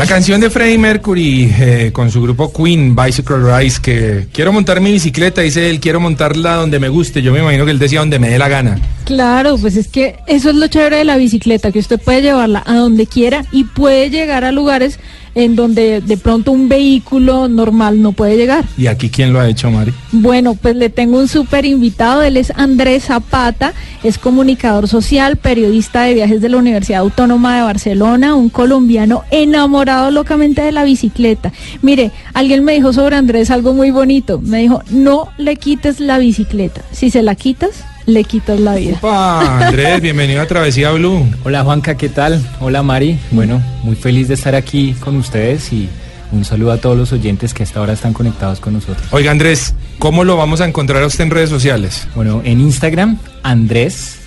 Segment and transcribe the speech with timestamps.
[0.00, 4.80] La canción de Freddie Mercury eh, con su grupo Queen, Bicycle Rise, que quiero montar
[4.80, 7.20] mi bicicleta, dice él, quiero montarla donde me guste.
[7.20, 8.78] Yo me imagino que él decía donde me dé la gana.
[9.04, 12.62] Claro, pues es que eso es lo chévere de la bicicleta, que usted puede llevarla
[12.64, 14.98] a donde quiera y puede llegar a lugares
[15.34, 18.64] en donde de pronto un vehículo normal no puede llegar.
[18.76, 19.92] ¿Y aquí quién lo ha hecho, Mari?
[20.12, 23.72] Bueno, pues le tengo un súper invitado, él es Andrés Zapata,
[24.02, 30.10] es comunicador social, periodista de viajes de la Universidad Autónoma de Barcelona, un colombiano enamorado
[30.10, 31.52] locamente de la bicicleta.
[31.82, 36.18] Mire, alguien me dijo sobre Andrés algo muy bonito, me dijo, no le quites la
[36.18, 38.96] bicicleta, si se la quitas, le quitas la vida.
[38.98, 41.26] Opa, Andrés, bienvenido a Travesía Blue.
[41.44, 42.44] Hola Juanca, ¿qué tal?
[42.60, 43.18] Hola Mari.
[43.30, 45.88] Bueno, muy feliz de estar aquí con ustedes y
[46.32, 49.06] un saludo a todos los oyentes que hasta ahora están conectados con nosotros.
[49.10, 52.06] Oiga, Andrés, ¿cómo lo vamos a encontrar a usted en redes sociales?
[52.14, 54.19] Bueno, en Instagram, Andrés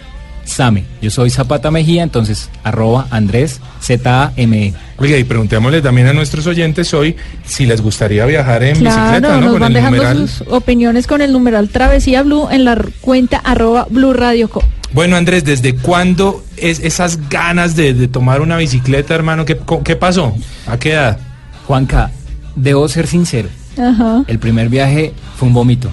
[0.45, 0.83] Same.
[1.02, 4.73] Yo soy Zapata Mejía, entonces arroba Andrés Z-A-M-E.
[4.97, 9.36] Oiga, y preguntémosle también a nuestros oyentes hoy si les gustaría viajar en Claro, bicicleta,
[9.36, 9.41] ¿no?
[9.41, 10.30] nos Con van el dejando numeral.
[10.30, 14.64] sus opiniones con el numeral Travesía Blue en la cuenta arroba Blue Radio Co.
[14.94, 19.44] Bueno, Andrés, ¿desde cuándo es esas ganas de, de tomar una bicicleta, hermano?
[19.45, 19.55] ¿Qué,
[19.95, 20.36] pasó?
[20.67, 21.17] ¿A qué edad?
[21.66, 22.11] Juanca,
[22.55, 23.49] debo ser sincero.
[23.81, 24.23] Ajá.
[24.27, 25.89] El primer viaje fue un vómito.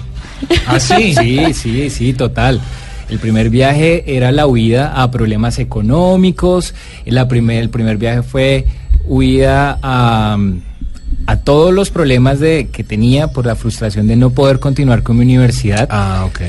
[0.67, 1.15] ¿Ah, sí?
[1.19, 2.61] Sí, sí, sí, total.
[3.11, 6.73] El primer viaje era la huida a problemas económicos.
[7.05, 8.65] La primer, el primer viaje fue
[9.05, 10.37] huida a,
[11.25, 15.17] a todos los problemas de, que tenía por la frustración de no poder continuar con
[15.17, 15.87] mi universidad.
[15.91, 16.39] Ah, ok.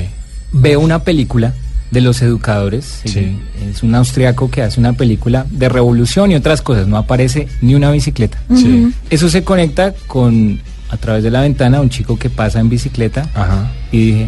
[0.53, 1.53] Veo una película
[1.91, 3.01] de los educadores.
[3.03, 3.37] Sí.
[3.69, 6.87] Es un austriaco que hace una película de revolución y otras cosas.
[6.87, 8.37] No aparece ni una bicicleta.
[8.55, 8.91] Sí.
[9.09, 13.29] Eso se conecta con, a través de la ventana, un chico que pasa en bicicleta
[13.35, 13.69] Ajá.
[13.91, 14.27] y dije,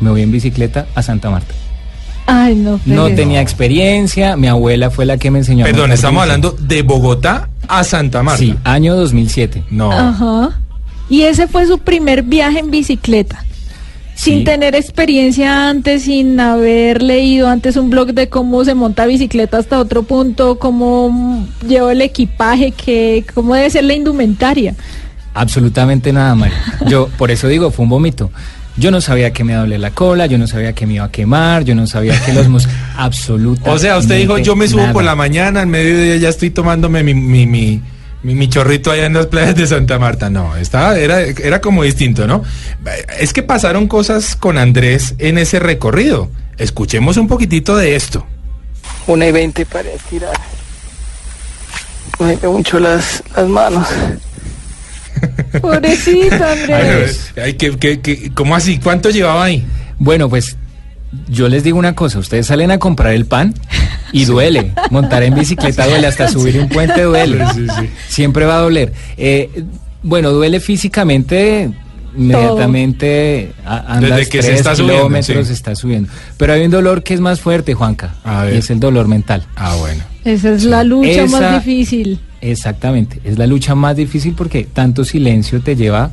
[0.00, 1.54] me voy en bicicleta a Santa Marta.
[2.30, 2.78] Ay, no.
[2.84, 5.64] No tenía experiencia, mi abuela fue la que me enseñó.
[5.64, 8.38] Perdón, estamos hablando de Bogotá a Santa Marta.
[8.38, 9.64] Sí, año 2007.
[9.70, 9.90] No.
[9.90, 10.60] Ajá.
[11.08, 13.44] Y ese fue su primer viaje en bicicleta.
[14.14, 14.44] Sin Sí.
[14.44, 19.78] tener experiencia antes, sin haber leído antes un blog de cómo se monta bicicleta hasta
[19.78, 24.74] otro punto, cómo llevo el equipaje, que, cómo debe ser la indumentaria.
[25.34, 26.56] Absolutamente nada, Mario.
[26.88, 28.30] Yo, por eso digo, fue un vómito.
[28.78, 30.94] Yo no sabía que me iba a doler la cola, yo no sabía que me
[30.94, 32.68] iba a quemar, yo no sabía que los mus...
[32.96, 33.70] Absolutamente.
[33.70, 34.92] O sea, usted dijo, yo me subo nada.
[34.92, 37.82] por la mañana, al mediodía ya estoy tomándome mi, mi, mi,
[38.22, 40.30] mi- mi chorrito allá en las playas de Santa Marta.
[40.30, 42.42] No, estaba, era, era como distinto, ¿no?
[43.18, 46.30] Es que pasaron cosas con Andrés en ese recorrido.
[46.56, 48.26] Escuchemos un poquitito de esto.
[49.06, 50.32] Una y veinte para estirar.
[52.18, 53.86] Me mucho las, las manos.
[55.60, 57.32] Pobrecito, Andrés.
[57.42, 58.78] Ay, ¿qué- qué- qué- cómo así?
[58.78, 59.64] ¿Cuánto llevaba ahí?
[59.98, 60.56] Bueno, pues
[61.28, 63.54] yo les digo una cosa, ustedes salen a comprar el pan
[64.12, 64.72] y duele.
[64.90, 67.44] Montar en bicicleta duele, hasta subir un puente duele.
[67.54, 67.88] Sí, sí.
[68.08, 68.92] Siempre va a doler.
[69.16, 69.48] Eh,
[70.02, 71.70] bueno, duele físicamente,
[72.16, 75.32] inmediatamente a- andas Desde que se está subiendo, sí.
[75.52, 76.08] está subiendo.
[76.36, 78.54] Pero hay un dolor que es más fuerte, Juanca, A ver.
[78.54, 79.44] y es el dolor mental.
[79.56, 80.02] Ah, bueno.
[80.24, 82.20] Esa es la lucha Esa- más difícil.
[82.40, 86.10] Exactamente, es la lucha más difícil porque tanto silencio te lleva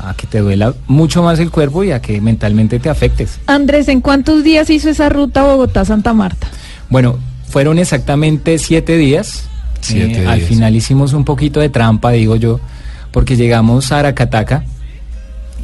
[0.00, 3.38] a que te duela mucho más el cuerpo y a que mentalmente te afectes.
[3.46, 6.48] Andrés, ¿en cuántos días hizo esa ruta Bogotá-Santa Marta?
[6.88, 7.18] Bueno,
[7.48, 9.44] fueron exactamente siete días.
[9.80, 10.48] Siete Eh, Al días.
[10.48, 12.58] final hicimos un poquito de trampa, digo yo,
[13.12, 14.64] porque llegamos a Aracataca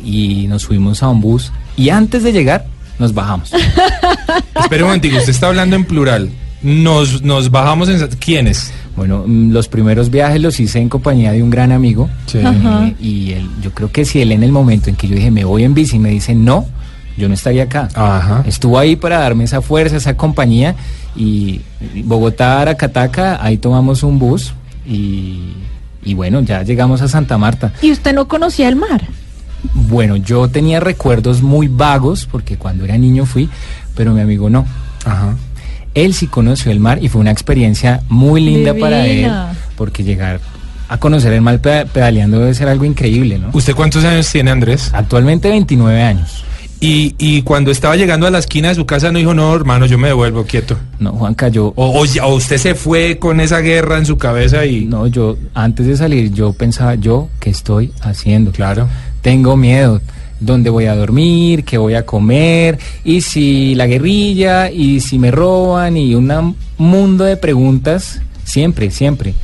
[0.05, 2.67] y nos subimos a un bus y antes de llegar
[2.99, 3.51] nos bajamos.
[4.63, 6.31] Espera un momentico, usted está hablando en plural.
[6.63, 8.07] Nos, nos bajamos en...
[8.19, 8.71] ¿Quiénes?
[8.97, 12.09] Bueno, mm, los primeros viajes los hice en compañía de un gran amigo.
[12.27, 12.39] Sí.
[12.39, 15.31] Eh, y él, yo creo que si él en el momento en que yo dije
[15.31, 16.67] me voy en bici me dice no,
[17.17, 17.89] yo no estaría acá.
[17.95, 18.43] Ajá.
[18.47, 20.75] Estuvo ahí para darme esa fuerza, esa compañía
[21.17, 21.61] y
[21.95, 24.53] y Bogotá, Aracataca, ahí tomamos un bus
[24.87, 25.53] y,
[26.05, 27.73] y bueno, ya llegamos a Santa Marta.
[27.83, 29.03] ¿Y usted no conocía el mar?
[29.75, 33.49] Bueno, yo tenía recuerdos muy vagos porque cuando era niño fui,
[33.95, 34.67] pero mi amigo no.
[35.05, 35.37] Ajá.
[35.95, 39.31] Él sí conoció el mar y fue una experiencia muy linda para él
[39.77, 40.41] porque llegar
[40.89, 43.51] a conocer el mar peda- pedaleando debe ser algo increíble, ¿no?
[43.53, 44.91] ¿Usted cuántos años tiene, Andrés?
[44.93, 46.45] Actualmente 29 años.
[46.83, 49.85] Y, y cuando estaba llegando a la esquina de su casa no dijo, no, hermano,
[49.85, 50.79] yo me devuelvo quieto.
[50.99, 54.65] No, Juanca, yo O, o o usted se fue con esa guerra en su cabeza
[54.65, 54.87] y...
[54.87, 58.51] no, yo antes de salir yo pensaba, yo qué estoy haciendo?
[58.51, 58.89] Claro.
[59.21, 60.01] Tengo miedo.
[60.41, 65.31] Dónde voy a dormir, qué voy a comer, y si la guerrilla, y si me
[65.31, 69.35] roban, y un mundo de preguntas, siempre, siempre.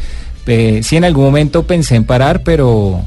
[0.46, 3.02] Eh, sí, en algún momento pensé en parar, pero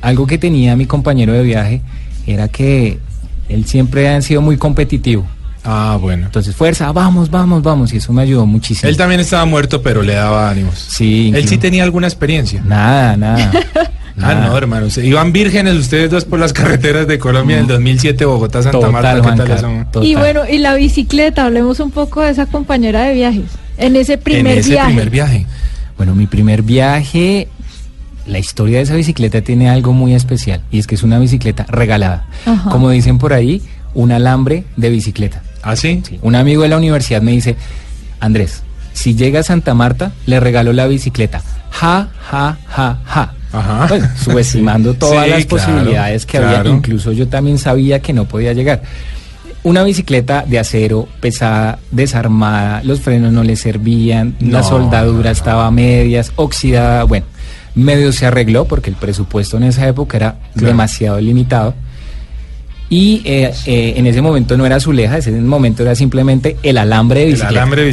[0.00, 1.82] algo que tenía mi compañero de viaje
[2.26, 2.98] era que
[3.48, 5.26] él siempre ha sido muy competitivo.
[5.64, 6.26] Ah, bueno.
[6.26, 7.92] Entonces, fuerza, vamos, vamos, vamos.
[7.92, 8.88] Y eso me ayudó muchísimo.
[8.88, 10.78] Él también estaba muerto, pero le daba ánimos.
[10.78, 11.32] Sí.
[11.34, 12.62] Él sí tenía alguna experiencia.
[12.64, 13.50] Nada, nada.
[14.20, 14.90] Ah, no, hermano.
[14.90, 18.78] se- Iban vírgenes ustedes dos por las carreteras de Colombia en el 2007, Bogotá, Santa
[18.78, 19.14] Total, Marta.
[19.14, 19.86] ¿Qué Juanca, tal eso?
[19.92, 20.08] total.
[20.08, 23.44] Y bueno, y la bicicleta, hablemos un poco de esa compañera de viajes.
[23.76, 24.86] En ese primer en ese viaje.
[24.88, 25.46] primer viaje.
[25.96, 27.48] Bueno, mi primer viaje,
[28.26, 31.64] la historia de esa bicicleta tiene algo muy especial y es que es una bicicleta
[31.68, 32.26] regalada.
[32.44, 32.70] Ajá.
[32.70, 33.62] Como dicen por ahí,
[33.94, 35.42] un alambre de bicicleta.
[35.62, 36.02] ¿Ah, sí?
[36.08, 37.56] Sí, Un amigo de la universidad me dice,
[38.20, 38.62] Andrés,
[38.92, 41.40] si llega a Santa Marta, le regalo la bicicleta.
[41.70, 43.34] Ja, ja, ja, ja.
[43.52, 43.86] Ajá.
[43.88, 46.70] Pues, subestimando todas Sí, las claro, posibilidades que había.
[46.70, 48.82] Incluso yo también sabía que no podía llegar.
[49.64, 55.32] Una bicicleta de acero, pesada, desarmada, los frenos no le servían, la soldadura no.
[55.32, 57.04] estaba a medias, oxidada.
[57.04, 57.26] Bueno,
[57.74, 60.68] medio se arregló porque el presupuesto en esa época era Claro.
[60.68, 61.74] demasiado limitado.
[62.90, 67.20] Y eh, eh, en ese momento no era azuleja, ese momento era simplemente el alambre
[67.20, 67.60] de El bicicleta.
[67.60, 67.88] alambre de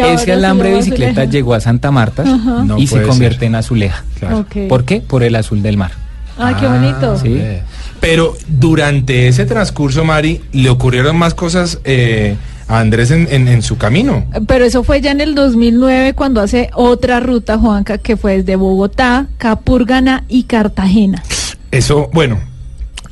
[0.00, 1.30] ahora Ese se alambre de bicicleta azuleja.
[1.32, 2.62] llegó a Santa Marta Ajá.
[2.64, 3.46] No y se convierte ser.
[3.48, 4.04] en azuleja.
[4.20, 4.46] Claro.
[4.68, 5.00] ¿Por qué?
[5.00, 5.90] Por el azul del mar.
[6.38, 7.18] Ah, qué bonito.
[7.18, 7.28] sí.
[7.30, 7.62] ve.
[8.00, 12.36] Pero durante ese transcurso, Mari, le ocurrieron más cosas eh,
[12.68, 14.24] a Andrés en, en- en su camino.
[14.46, 18.56] Pero eso fue ya en el 2009 cuando hace otra ruta, Juanca, que fue desde
[18.56, 21.22] Bogotá, Capurganá y Cartagena.
[21.70, 22.40] Eso, bueno,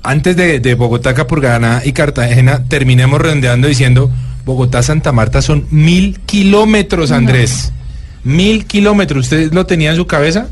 [0.02, 4.10] antes de, de Bogotá, Capurganá y Cartagena, terminemos redondeando diciendo
[4.44, 7.72] Bogotá, Santa Marta son mil kilómetros, Andrés.
[8.24, 9.24] Mil kilómetros.
[9.24, 10.48] ¿Usted lo tenía en su cabeza?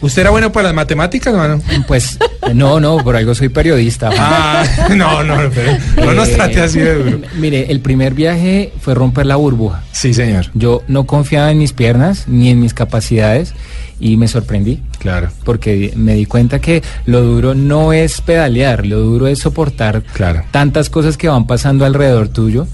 [0.00, 1.60] ¿Usted era bueno para las matemáticas, hermano?
[1.88, 2.18] Pues
[2.54, 4.10] no, no, por algo soy periodista.
[4.16, 4.64] Ah,
[4.94, 7.20] no, no, pero no nos Eh, trate así de duro.
[7.36, 9.82] Mire, el primer viaje fue romper la burbuja.
[9.90, 10.46] Sí, señor.
[10.54, 13.54] Yo no confiaba en mis piernas ni en mis capacidades
[14.00, 14.80] y me sorprendí.
[14.98, 15.28] Claro.
[15.44, 20.42] Porque me di cuenta que lo duro no es pedalear, lo duro es soportar Claro.
[20.50, 22.66] tantas cosas que van pasando alrededor tuyo.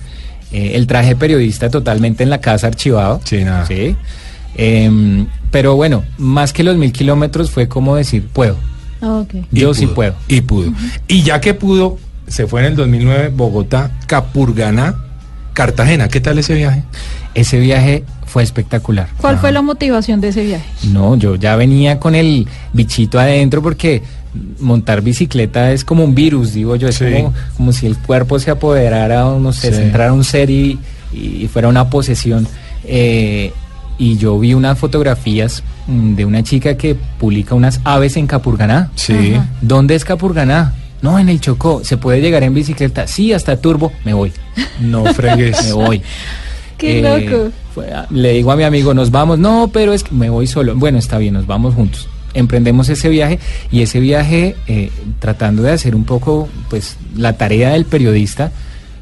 [0.52, 3.20] Eh, el traje periodista totalmente en la casa archivado.
[3.24, 3.66] Sí, nada.
[3.66, 3.96] Sí.
[4.56, 8.56] Em, pero bueno, más que los mil kilómetros fue como decir, puedo.
[9.00, 9.34] Ah, ok.
[9.52, 10.14] Y Yo sí puedo.
[10.28, 10.72] Y pudo.
[11.08, 11.98] Y ya que pudo,
[12.28, 15.03] se fue en el 2009 Bogotá, Capurganá,
[15.54, 16.08] Cartagena.
[16.08, 16.82] ¿Qué tal ese viaje?
[17.34, 19.08] Ese viaje fue espectacular.
[19.16, 19.38] ¿Cuál Ah.
[19.38, 20.64] fue la motivación de ese viaje?
[20.92, 24.02] No, yo ya venía con el bichito adentro porque
[24.60, 27.04] montar bicicleta es como un virus, digo yo, es Sí.
[27.12, 29.74] como, como si el cuerpo se apoderara, o no sé, Sí.
[29.76, 30.78] se entrara un ser y,
[31.12, 32.46] y fuera una posesión.
[32.84, 33.52] Eh,
[33.96, 38.90] y yo vi unas fotografías mm, de una chica que publica unas aves en Capurganá.
[38.96, 39.34] Sí.
[39.34, 39.46] Ajá.
[39.60, 40.72] ¿Dónde es Capurganá?
[41.04, 41.84] No, en el Chocó.
[41.84, 43.06] ¿Se puede llegar en bicicleta?
[43.06, 43.92] Sí, hasta turbo.
[44.04, 44.32] Me voy.
[44.80, 45.62] No fregues.
[45.66, 46.02] Me voy.
[46.78, 47.52] Qué Eh, loco.
[47.74, 49.38] fue- ah, le digo a mi amigo, nos vamos.
[49.38, 50.74] No, pero es que me voy solo.
[50.74, 52.08] Bueno, está bien, nos vamos juntos.
[52.32, 53.38] Emprendemos ese viaje
[53.70, 54.90] y ese viaje, eh,
[55.20, 58.50] tratando de hacer un poco, pues, la tarea del periodista,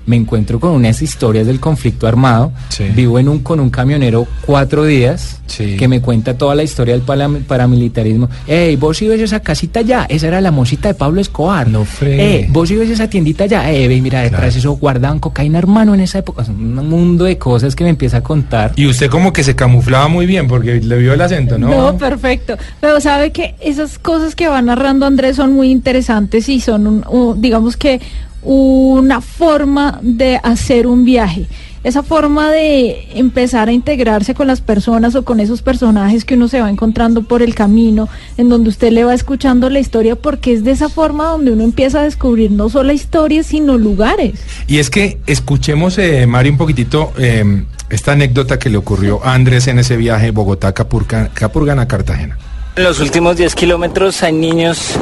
[0.06, 2.52] me encuentro con unas historias del conflicto armado.
[2.70, 2.84] Sí.
[2.94, 5.76] Vivo en un, con un camionero cuatro días Sí.
[5.76, 7.02] que me cuenta toda la historia del
[7.46, 8.28] paramilitarismo.
[8.46, 11.68] Ey, vos si ves esa casita allá, esa era la mosita de Pablo Escobar.
[11.68, 12.36] No fregue.
[12.40, 14.58] Eh, vos si ves esa tiendita allá, eh, ve, mira, detrás Claro.
[14.58, 16.42] eso guardaban cocaína, hermano, en esa época.
[16.42, 18.72] Es un mundo de cosas que me empieza a contar.
[18.76, 21.68] Y usted como que se camuflaba muy bien porque le vio el acento, ¿no?
[21.68, 22.56] No, perfecto.
[22.80, 27.04] Pero sabe que esas cosas que va narrando Andrés son muy interesantes y son, un-
[27.10, 28.00] un- digamos que,
[28.42, 31.46] una forma de hacer un viaje.
[31.84, 36.46] Esa forma de empezar a integrarse con las personas o con esos personajes que uno
[36.46, 40.52] se va encontrando por el camino, en donde usted le va escuchando la historia, porque
[40.52, 44.34] es de esa forma donde uno empieza a descubrir no solo historias, sino lugares.
[44.68, 49.34] Y es que escuchemos, eh, Mari, un poquitito eh, esta anécdota que le ocurrió a
[49.34, 52.38] Andrés en ese viaje Bogotá, Capurca- Capurganá, Cartagena.
[52.76, 54.92] En los últimos 10 kilómetros hay niños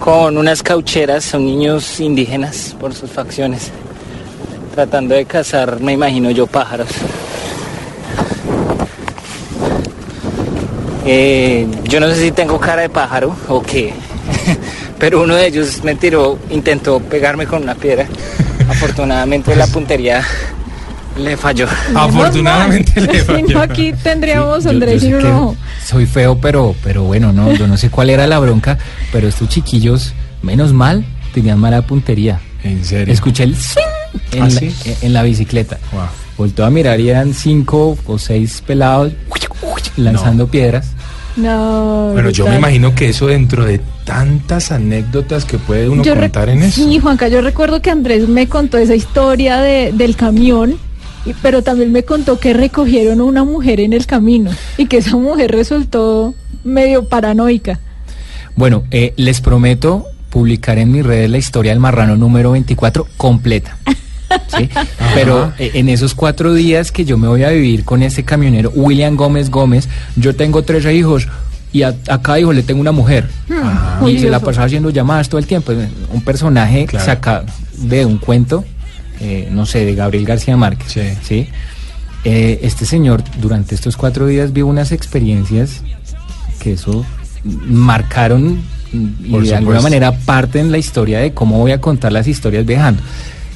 [0.00, 3.70] con unas caucheras, son niños indígenas por sus facciones,
[4.74, 6.88] tratando de cazar, me imagino yo, pájaros.
[11.04, 13.92] Eh, yo no sé si tengo cara de pájaro o qué,
[14.98, 18.06] pero uno de ellos me tiró, intentó pegarme con una piedra.
[18.68, 20.24] Afortunadamente la puntería
[21.20, 21.66] le falló.
[21.94, 23.36] Afortunadamente le mal.
[23.36, 23.60] Si no, falló.
[23.62, 25.56] aquí tendríamos Andrés yo y un.
[25.84, 28.78] Soy feo, pero, pero bueno, no, yo no sé cuál era la bronca,
[29.12, 30.12] pero estos chiquillos,
[30.42, 32.40] menos mal, tenían mala puntería.
[32.62, 33.12] En serio.
[33.12, 33.84] Escuché el swing
[34.32, 34.74] en, ¿Ah, la, sí?
[35.02, 35.78] en- la bicicleta.
[35.92, 36.02] Wow.
[36.36, 39.12] Voltó a mirar y eran cinco o seis pelados
[39.96, 40.92] lanzando piedras.
[41.36, 42.10] No.
[42.12, 46.48] Bueno, yo me imagino que eso dentro de tantas anécdotas que puede uno Yo contar
[46.48, 46.82] en eso.
[46.82, 50.76] Sí, Juanca, yo recuerdo que Andrés me contó esa historia de, del camión,
[51.42, 55.16] pero también me contó que recogieron a una mujer en el camino y que esa
[55.16, 56.34] mujer resultó
[56.64, 57.78] medio paranoica.
[58.56, 63.76] Bueno, eh, les prometo publicar en mis redes la historia del marrano número 24 completa.
[64.56, 64.68] ¿sí?
[65.14, 68.70] Pero eh, en esos cuatro días que yo me voy a vivir con ese camionero,
[68.74, 71.28] William Gómez Gómez, yo tengo tres hijos
[71.72, 73.28] y a, a cada hijo le tengo una mujer.
[73.48, 75.72] Hmm, y se la pasaba haciendo llamadas todo el tiempo.
[76.12, 77.04] Un personaje Claro.
[77.04, 77.44] sacado
[77.78, 78.64] de un cuento,
[79.20, 80.92] eh, no sé, de Gabriel García Márquez.
[80.92, 81.00] Sí.
[81.22, 81.48] ¿sí?
[82.24, 85.82] Eh, este señor durante estos cuatro días vio unas experiencias
[86.58, 87.04] que eso
[87.66, 88.60] marcaron
[88.92, 92.66] y Por de alguna manera parten la historia de cómo voy a contar las historias
[92.66, 93.02] viajando.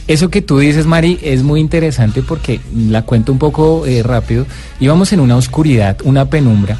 [0.07, 4.47] Eso que tú dices, Mari, es muy interesante porque la cuento un poco eh, rápido.
[4.79, 6.79] Íbamos en una oscuridad, una penumbra,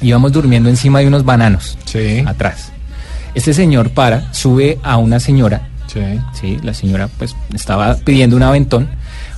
[0.00, 2.72] íbamos durmiendo encima de unos bananos Sí, atrás.
[3.34, 6.00] Este señor para, sube a una señora, sí.
[6.32, 8.88] Sí, la señora pues estaba pidiendo un aventón.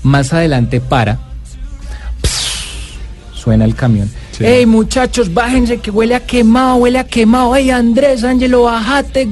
[0.03, 1.19] Más adelante para.
[3.35, 4.11] suena el camión.
[4.33, 4.45] Sí.
[4.45, 7.57] ¡Ey, muchachos, bájense que huele a quemado, huele a quemado!
[7.57, 9.29] ¡Ey, Andrés, Ángelo, bájate!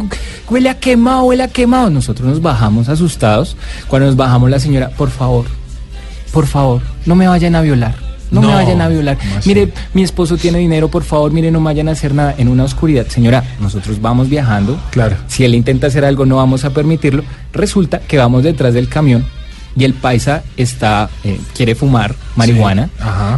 [0.49, 1.91] Huele a quemado, huele a quemado.
[1.91, 3.57] Nosotros nos bajamos asustados.
[3.89, 5.47] Cuando nos bajamos, la señora, por favor,
[6.33, 8.06] por favor, no me vayan a violar.
[8.31, 9.17] No, me vayan a violar.
[9.45, 12.49] Mire, mi esposo tiene dinero, por favor, mire, no me vayan a hacer nada en
[12.49, 13.07] una oscuridad.
[13.09, 14.79] Señora, nosotros vamos viajando.
[14.91, 15.17] Claro.
[15.29, 17.23] Si él intenta hacer algo, no vamos a permitirlo.
[17.53, 19.25] Resulta que vamos detrás del camión
[19.77, 22.89] y el paisa está eh, quiere fumar marihuana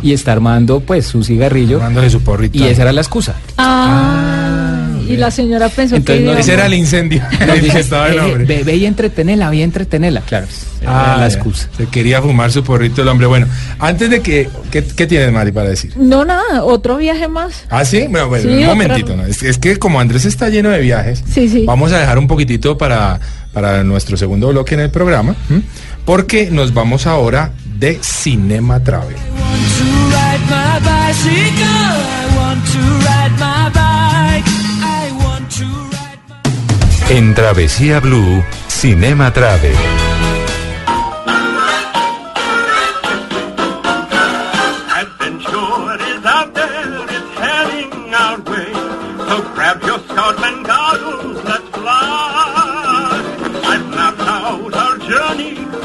[0.03, 2.57] y está armando pues su cigarrillo Dándole su porrito.
[2.59, 3.35] y esa era la excusa.
[3.57, 6.31] Ah, y la señora pensó Entonces que...
[6.33, 7.23] no- Ese era el incendio.
[7.39, 8.45] Que estaba el "Eh, hombre.
[8.45, 10.21] ve, ve y entretenela, ve y entretenela.
[10.23, 10.47] Claro,
[10.87, 11.69] Ah, la excusa.
[11.77, 13.27] Se quería fumar su porrito el hombre.
[13.27, 13.47] Bueno,
[13.81, 14.49] antes de que.
[14.71, 15.93] ¿Qué, qué tienes, Mari, para decir?
[15.97, 17.65] No, nada, otro viaje más.
[17.69, 19.17] Ah, sí, bueno, bueno, Sí, un momentito.
[19.17, 19.25] ¿no?
[19.27, 21.65] Es, es que como Andrés está lleno de viajes, Sí, sí.
[21.67, 23.19] vamos a dejar un poquitito para,
[23.53, 25.63] para nuestro segundo bloque en el programa, ¿m?
[26.05, 29.17] porque nos vamos ahora de Cinema Travel.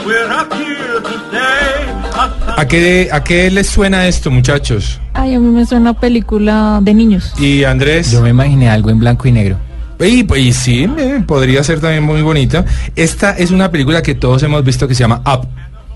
[0.05, 1.93] We're up here to stay.
[2.15, 4.99] A ¿A qué, ¿A qué les suena esto, muchachos?
[5.13, 7.33] Ay, a mí me suena una película de niños.
[7.39, 8.11] Y Andrés.
[8.11, 9.57] Yo me imaginé algo en blanco y negro.
[10.03, 10.87] Y, y sí,
[11.25, 12.65] podría ser también muy bonita.
[12.95, 15.47] Esta es una película que todos hemos visto que se llama Up.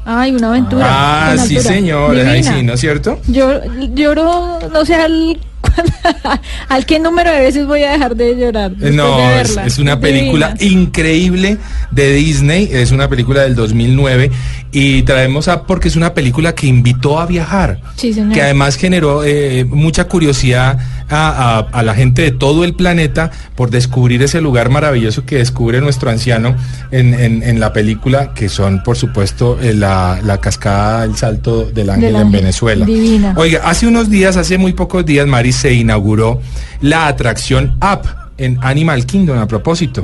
[0.05, 0.85] Ay, una aventura.
[0.87, 1.75] Ah, sí, altura.
[1.75, 2.15] señor.
[2.15, 2.53] Ahí Divina.
[2.57, 3.19] sí, ¿no es cierto?
[3.27, 3.59] Yo
[3.93, 5.37] lloro, no sé al,
[6.69, 8.71] al qué número de veces voy a dejar de llorar.
[8.71, 10.81] No, de es, una película Divina.
[10.81, 11.57] increíble
[11.91, 14.31] de Disney, es una película del 2009
[14.71, 19.23] y traemos a porque es una película que invitó a viajar, Sí, que además generó
[19.23, 20.77] eh, mucha curiosidad
[21.09, 25.37] a, a- a la gente de todo el planeta por descubrir ese lugar maravilloso que
[25.37, 26.55] descubre nuestro anciano
[26.91, 31.63] en, en- en la película, que son por supuesto eh, la, la cascada, el salto
[31.65, 32.41] del ángel en ángel.
[32.41, 32.85] Venezuela.
[32.85, 33.33] Divina.
[33.37, 36.41] Oiga, hace unos días, hace muy pocos días, Mari, se inauguró
[36.81, 40.01] la atracción Up en Animal Kingdom a propósito.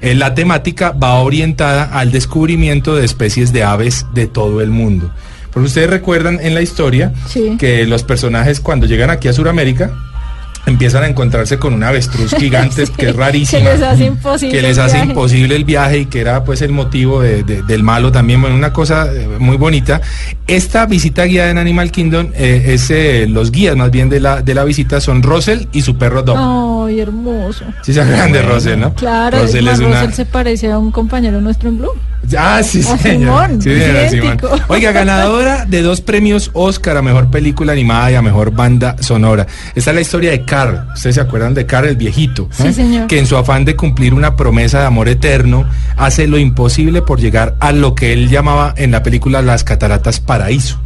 [0.00, 5.10] Eh, la temática va orientada al descubrimiento de especies de aves de todo el mundo.
[5.52, 7.56] Porque ustedes recuerdan en la historia Sí.
[7.58, 9.92] que los personajes cuando llegan aquí a Sudamérica
[10.66, 13.62] empiezan a encontrarse con una avestruz gigante que es rarísima.
[13.62, 15.08] Que les hace imposible Que les el hace viaje.
[15.10, 18.40] imposible el viaje y que era pues el motivo de- de- del malo también.
[18.40, 20.00] Bueno, una cosa eh, muy bonita.
[20.46, 24.42] Esta visita guiada en Animal Kingdom eh, es eh, los guías más bien de la,
[24.42, 26.86] de la visita son Russell y su perro Dom.
[26.86, 27.64] Ay, hermoso.
[27.82, 28.94] Sí se acuerdan de Russell, ¿no?
[28.94, 30.00] Claro, Russell es es más, una...
[30.00, 31.92] Russell se parece a un compañero nuestro en Blue.
[32.38, 33.48] Ah, sí, señor.
[33.48, 34.08] Simón, Sí, señora.
[34.08, 34.38] Simón.
[34.68, 39.46] Oiga, ganadora de dos premios Oscar a Mejor Película Animada y a Mejor Banda Sonora.
[39.74, 40.86] Esta es la historia de Carl.
[40.94, 42.48] ¿Ustedes se acuerdan de Carl, el viejito?
[42.52, 42.72] Sí, ¿eh?
[42.72, 43.06] señor.
[43.06, 45.66] Que en su afán de cumplir una promesa de amor eterno,
[45.96, 50.20] hace lo imposible por llegar a lo que él llamaba en la película las cataratas
[50.20, 50.80] paraíso.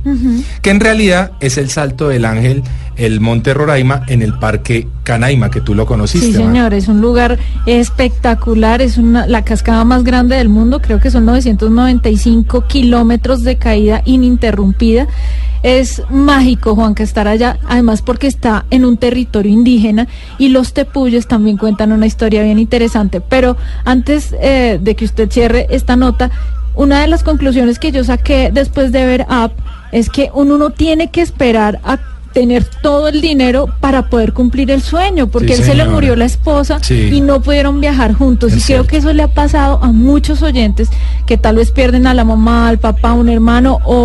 [0.62, 2.62] Que en realidad es el salto del ángel,
[2.99, 6.26] el Monte Roraima, en el Parque Canaima, que tú lo conociste.
[6.26, 11.00] Sí, señor, es un lugar espectacular, es una, la cascada más grande del mundo, creo
[11.00, 15.07] que son 995 kilómetros de caída ininterrumpida.
[15.62, 20.07] Es mágico, Juan, que estar allá, además porque está en un territorio indígena
[20.38, 23.21] y los tepuyes también cuentan una historia bien interesante.
[23.21, 26.31] Pero antes eh, de que usted cierre esta nota,
[26.76, 29.52] una de las conclusiones que yo saqué después de ver Up
[29.90, 31.99] es que uno no tiene que esperar a
[32.32, 36.14] tener todo el dinero para poder cumplir el sueño, porque Sí, él se le murió
[36.16, 37.11] la esposa Sí.
[37.12, 38.52] y no pudieron viajar juntos.
[38.52, 40.88] Es y creo que eso le ha pasado a muchos oyentes
[41.26, 43.97] que tal vez pierden a la mamá, al papá, un hermano o,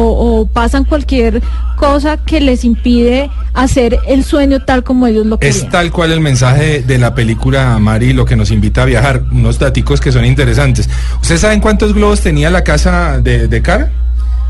[0.41, 1.41] o pasan cualquier
[1.77, 5.71] cosa que les impide hacer el sueño tal como ellos lo Es querían.
[5.71, 9.59] tal cual el mensaje de la película Mari, lo que nos invita a viajar, unos
[9.59, 10.89] daticos que son interesantes.
[11.21, 13.61] ¿Ustedes saben cuántos globos tenía la casa de, de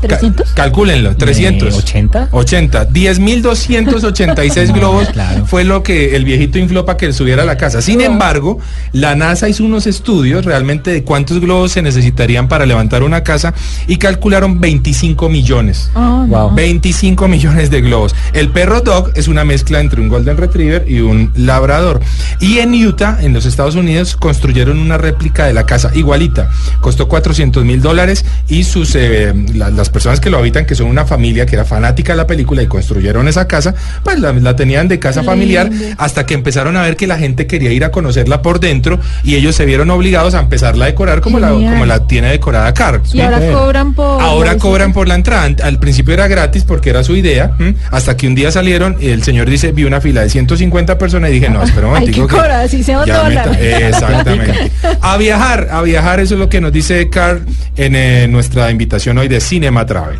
[0.08, 0.20] Car?
[0.20, 0.54] Ca- ¿300?
[0.54, 1.74] calcúlenlo, 300.
[1.74, 2.28] 80?
[2.32, 2.88] 80.
[2.90, 5.46] 10.286 globos Claro.
[5.46, 7.82] fue lo que el viejito infló para que subiera a la casa.
[7.82, 8.58] Sin embargo,
[8.92, 13.54] la NASA hizo unos estudios realmente de cuántos globos se necesitarían para levantar una casa
[13.86, 15.90] y calcularon 25 millones.
[15.94, 16.24] Ah.
[16.28, 16.54] Wow.
[16.54, 18.14] 25 millones de globos.
[18.32, 22.00] El perro dog es una mezcla entre un golden retriever y un labrador.
[22.40, 26.50] Y en Utah, en los Estados Unidos, construyeron una réplica de la casa igualita.
[26.80, 30.88] Costó 400 mil dólares y sus eh, la- las personas que lo habitan, que son
[30.88, 34.54] una familia que era fanática de la película y construyeron esa casa, pues la, la
[34.56, 35.94] tenían de casa familiar lindo.
[35.98, 39.36] hasta que empezaron a ver que la gente quería ir a conocerla por dentro y
[39.36, 43.00] ellos se vieron obligados a empezarla a decorar como la, como la tiene decorada Car.
[43.12, 44.20] Y ahora cobran por...
[44.20, 45.48] Ahora la cobran por la entrada.
[45.62, 47.74] Al principio era gratis porque era su idea, ¿m?
[47.90, 51.30] hasta que un día salieron y el señor dice, vi una fila de 150 personas
[51.30, 53.44] y dije, no, espera un dólar.
[53.44, 54.70] ta- Exactamente.
[55.00, 57.42] A viajar, a viajar, eso es lo que nos dice Carl
[57.76, 60.18] en eh, nuestra invitación hoy de Cinema Travel.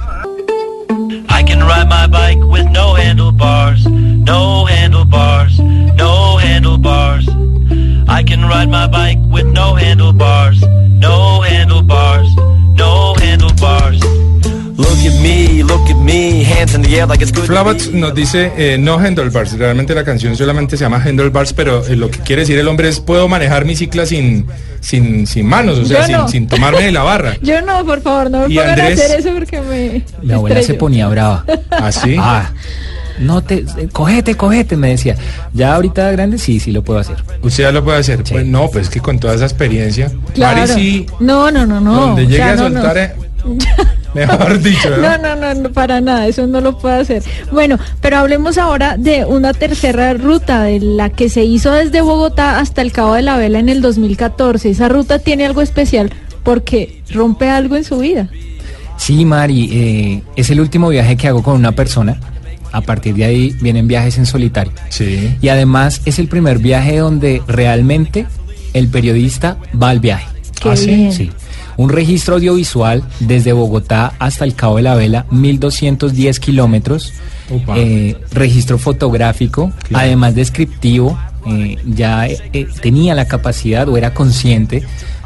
[1.29, 7.29] I can ride my bike with no handlebars, no handlebars, no handlebars.
[8.09, 12.35] I can ride my bike with no handlebars, no handlebars,
[12.75, 14.24] no handlebars.
[14.77, 17.43] Look at me, look at me, hands in the air like it's good.
[17.43, 17.99] to Flavots be.
[18.01, 22.11] nos dice eh, no handlebars, realmente la canción solamente se llama handlebars, pero eh, lo
[22.11, 24.47] que quiere decir el hombre es puedo manejar mi cicla sin,
[24.81, 26.29] sin, sin manos, o sea, sin, no.
[26.29, 27.37] sin tomarme de la barra.
[27.43, 29.01] Yo no, por favor, no me ¿Y pongan Andrés?
[29.01, 30.79] a hacer eso porque me Mi abuela se estrello.
[30.81, 31.45] ponía brava.
[31.71, 32.17] Así.
[32.19, 32.51] Ah,
[33.21, 35.15] no te, eh, cogete, cogete, me decía.
[35.53, 37.17] Ya ahorita grande sí, sí lo puedo hacer.
[37.43, 38.23] Usted ya lo puede hacer.
[38.25, 38.33] Sí.
[38.33, 40.11] Pues no, pues que con toda esa experiencia.
[40.35, 40.63] Claro.
[40.63, 41.95] Mari sí, No, no, no, no.
[42.09, 42.83] donde o llegue sea, a no, no.
[44.15, 44.97] mejor dicho, ¿no?
[44.97, 47.23] No, no, no, no, para nada, eso no lo puedo hacer.
[47.53, 52.59] Bueno, pero hablemos ahora de una tercera ruta, de la que se hizo desde Bogotá
[52.59, 54.71] hasta el Cabo de la Vela en el 2014.
[54.71, 56.11] Esa ruta tiene algo especial
[56.43, 58.29] porque rompe algo en su vida.
[58.97, 62.19] Sí, Mari, eh, es el último viaje que hago con una persona.
[62.73, 64.73] A partir de ahí vienen viajes en solitario.
[64.89, 65.37] Sí.
[65.41, 68.27] Y además es el primer viaje donde realmente
[68.73, 70.27] el periodista va al viaje.
[70.61, 70.87] Qué ¿Ah, sí?
[70.87, 71.13] bien.
[71.13, 71.31] Sí.
[71.77, 77.13] Un registro audiovisual desde Bogotá hasta el Cabo de la Vela, 1210 kilómetros.
[77.77, 80.05] Eh, registro fotográfico, Claro.
[80.07, 81.19] además descriptivo.
[81.47, 84.83] eh, ya eh, tenía la capacidad o era consciente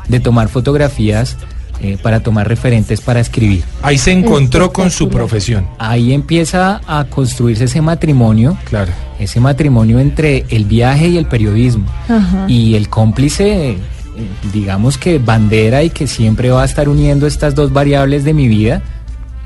[0.09, 1.37] de tomar fotografías
[1.81, 3.63] eh, para tomar referentes para escribir.
[3.83, 5.65] Ahí se encontró con su profesión.
[5.79, 8.91] Ahí empieza a construirse ese matrimonio, Claro.
[9.21, 11.87] ese matrimonio entre el viaje y el periodismo.
[12.09, 12.47] Ajá.
[12.49, 13.77] Y el cómplice,
[14.53, 18.49] digamos que bandera y que siempre va a estar uniendo estas dos variables de mi
[18.49, 18.83] vida,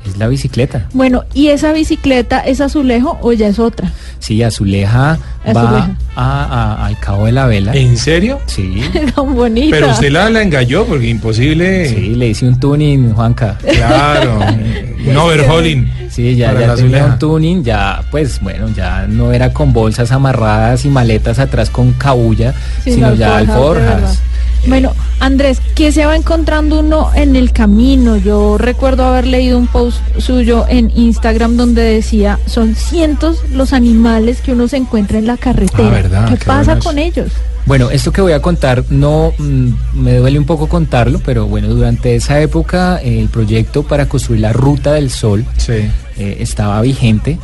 [0.05, 0.87] es la bicicleta.
[0.93, 3.91] Bueno, ¿y esa bicicleta es azulejo o ya es otra?
[4.19, 5.95] Sí, Azuleja, va Azuleja.
[6.15, 6.43] a-
[6.81, 7.73] a- al Cabo de la Vela.
[7.73, 8.39] ¿En serio?
[8.47, 8.81] Sí,
[9.15, 9.69] Tan bonita.
[9.77, 11.87] Pero usted la, la engalló porque imposible.
[11.87, 13.57] sí, le hice un tuning, Juanca.
[13.61, 14.39] Claro.
[15.07, 15.89] un overhauling.
[16.09, 20.83] Sí, ya, ya tenía un tuning, ya, pues bueno, ya no era con bolsas amarradas
[20.85, 24.19] y maletas atrás con cabulla, Sin sino ya alforjas.
[24.65, 28.15] Bueno, Andrés, ¿qué se va encontrando uno en el camino?
[28.17, 34.39] Yo recuerdo haber leído un post suyo en Instagram donde decía, son cientos los animales
[34.41, 35.87] que uno se encuentra en la carretera.
[35.89, 36.29] Ah, ¿verdad?
[36.29, 36.83] ¿Qué Qué pasa buenas.
[36.83, 37.31] con ellos?
[37.65, 41.67] Bueno, esto que voy a contar no mm, me duele un poco contarlo, pero bueno,
[41.69, 45.73] durante esa época eh, el proyecto para construir la Ruta del Sol Sí.
[46.17, 47.37] eh, estaba vigente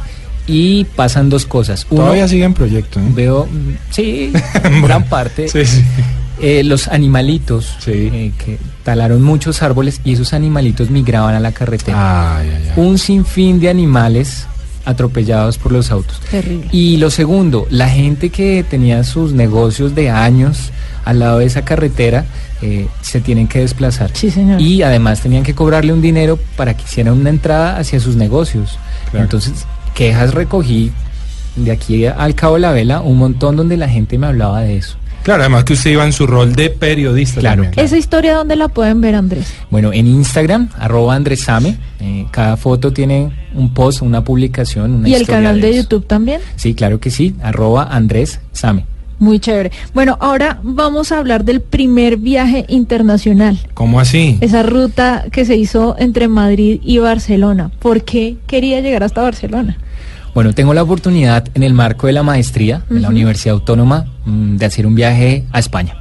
[0.47, 1.86] y pasan dos cosas.
[1.89, 2.99] Uno, Todavía sigue en proyecto.
[2.99, 3.13] ¿no?
[3.13, 5.84] veo, mm, sí, Bueno, gran parte, Sí, sí.
[6.41, 7.91] Eh, los animalitos Sí.
[7.91, 12.38] eh, que talaron muchos árboles y esos animalitos migraban a la carretera.
[12.39, 12.84] Ay, ay, ay.
[12.84, 14.45] Un sinfín de animales
[14.86, 16.19] atropellados por los autos.
[16.32, 16.67] Terrible.
[16.71, 20.71] Y lo segundo, la gente que tenía sus negocios de años
[21.06, 22.25] al lado de esa carretera
[22.62, 24.12] eh, se tienen que desplazar.
[24.13, 24.60] Sí, señor.
[24.62, 28.78] Y además tenían que cobrarle un dinero para que hicieran una entrada hacia sus negocios.
[29.12, 29.25] Claro.
[29.25, 30.91] Entonces, quejas recogí
[31.56, 34.78] de aquí al Cabo de la Vela un montón donde la gente me hablaba de
[34.78, 34.97] eso.
[35.23, 37.39] Claro, además que usted iba en su rol de periodista.
[37.39, 37.86] Claro, también.
[37.86, 39.53] ¿Esa historia dónde la pueden ver, Andrés?
[39.69, 45.15] Bueno, en Instagram, arroba Andresame, eh, cada foto tiene un post, una publicación, una ¿Y
[45.15, 45.75] el canal de.
[45.75, 46.41] YouTube también?
[46.55, 48.86] Sí, claro que sí, arroba Andrés Same.
[49.19, 49.71] Muy chévere.
[49.93, 53.60] Bueno, ahora vamos a hablar del primer viaje internacional.
[53.73, 54.38] ¿Cómo así?
[54.39, 57.69] Esa ruta que se hizo entre Madrid y Barcelona.
[57.79, 59.77] ¿Por qué quería llegar hasta Barcelona?
[60.39, 63.17] Bueno, tengo la oportunidad en el marco de la maestría en la Ujú.
[63.17, 65.97] Universidad Autónoma mm, de hacer un viaje a España.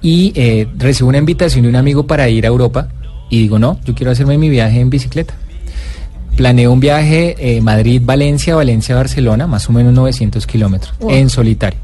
[0.00, 2.88] Y eh, recibo una invitación de un amigo para ir a Europa
[3.30, 5.34] y digo, no, yo quiero hacerme mi viaje en bicicleta.
[6.36, 11.12] Planeo un viaje eh, Madrid-Valencia, Valencia-Barcelona, más o menos 900 kilómetros, Wow.
[11.12, 11.78] en solitario.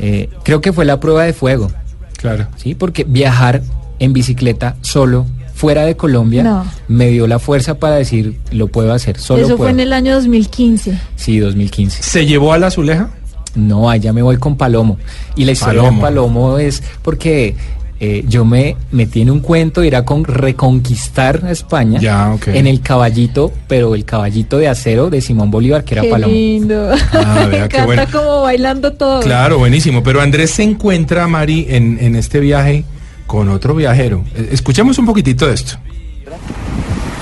[0.00, 1.70] Eh, creo que fue la prueba de fuego,
[2.16, 2.48] Claro.
[2.56, 2.74] ¿sí?
[2.74, 3.62] Porque viajar
[4.00, 5.26] en bicicleta solo,
[5.60, 6.64] fuera de Colombia, No.
[6.88, 9.58] me dio la fuerza para decir, lo puedo hacer, solo Eso puedo.
[9.58, 10.98] fue en el año 2015.
[11.16, 12.02] Sí, 2015.
[12.02, 13.10] ¿Se llevó a la Azuleja?
[13.54, 14.96] No, allá me voy con Palomo.
[15.36, 15.98] Y la historia Palomo.
[15.98, 17.56] de Palomo es porque
[18.00, 22.48] eh, yo me metí en un cuento, ir a con reconquistar a España Ya, ok.
[22.48, 26.32] en el caballito, pero el caballito de acero de Simón Bolívar, que era Qué Palomo.
[26.32, 26.90] lindo.
[27.12, 28.06] Ah, Me vea, qué encanta bueno.
[28.10, 29.20] como bailando todo.
[29.20, 30.02] Claro, buenísimo.
[30.02, 32.84] Pero Andrés se encuentra, Mari, en, en este viaje
[33.30, 34.24] con otro viajero.
[34.34, 35.74] Eh, Escuchemos un poquitito de esto.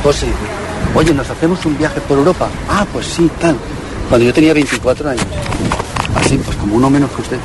[0.02, 0.28] José,
[0.94, 2.48] oye, nos hacemos un viaje por Europa.
[2.66, 3.54] Ah, pues sí, tal.
[4.08, 5.26] Cuando yo tenía 24 años.
[6.16, 7.38] Así, pues como uno menos que usted.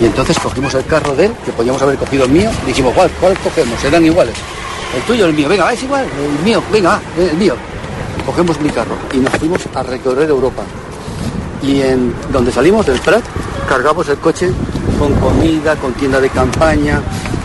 [0.00, 3.08] Y entonces cogimos el carro de él, que podíamos haber cogido el mío, dijimos, ¿cuál,
[3.20, 3.84] cuál cogemos?
[3.84, 4.34] Eran iguales.
[4.96, 7.54] El tuyo, el mío, venga, va, es igual, el mío, venga, va, el mío.
[8.26, 10.64] Cogemos mi carro y nos fuimos a recorrer Europa.
[11.62, 13.22] Y en donde salimos del Prat,
[13.68, 14.50] cargamos el coche
[14.98, 17.00] con comida, con tienda de campaña,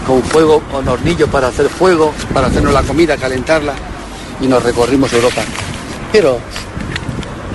[0.06, 3.74] con fuego, con hornillo para hacer fuego, para hacernos la comida, calentarla,
[4.42, 5.42] y nos recorrimos Europa.
[6.12, 6.40] Pero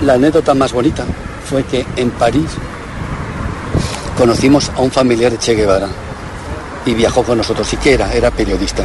[0.03, 1.05] la anécdota más bonita
[1.49, 2.47] fue que en París
[4.17, 5.87] conocimos a un familiar de Che Guevara
[6.85, 7.71] y viajó con nosotros.
[7.73, 8.11] ¿Y qué era?
[8.13, 8.83] Era periodista.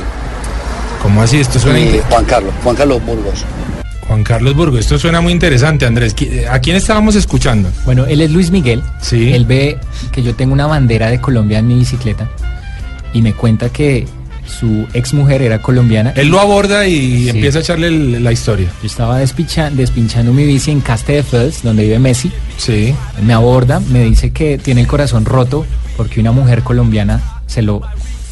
[1.03, 1.41] ¿Cómo así?
[1.41, 3.45] Esto suena Y Juan Carlos, Juan Carlos Burgos.
[4.07, 6.15] Juan Carlos Burgo, esto suena muy interesante, Andrés.
[6.15, 7.69] ¿Qui- ¿A quién estábamos escuchando?
[7.85, 8.83] Bueno, él es Luis Miguel.
[9.01, 9.33] Sí.
[9.33, 9.79] Él ve
[10.13, 12.29] que yo tengo una bandera de Colombia en mi bicicleta
[13.17, 14.07] y me cuenta que
[14.47, 16.13] su ex mujer era colombiana.
[16.15, 17.29] Él lo aborda y Sí.
[17.31, 18.69] empieza a echarle el- la historia.
[18.81, 22.31] Yo estaba despicha- despinchando mi bici en Castelldefels, donde vive Messi.
[22.57, 22.95] Sí.
[23.23, 27.83] Me aborda, me dice que tiene el corazón roto porque una mujer colombiana se lo,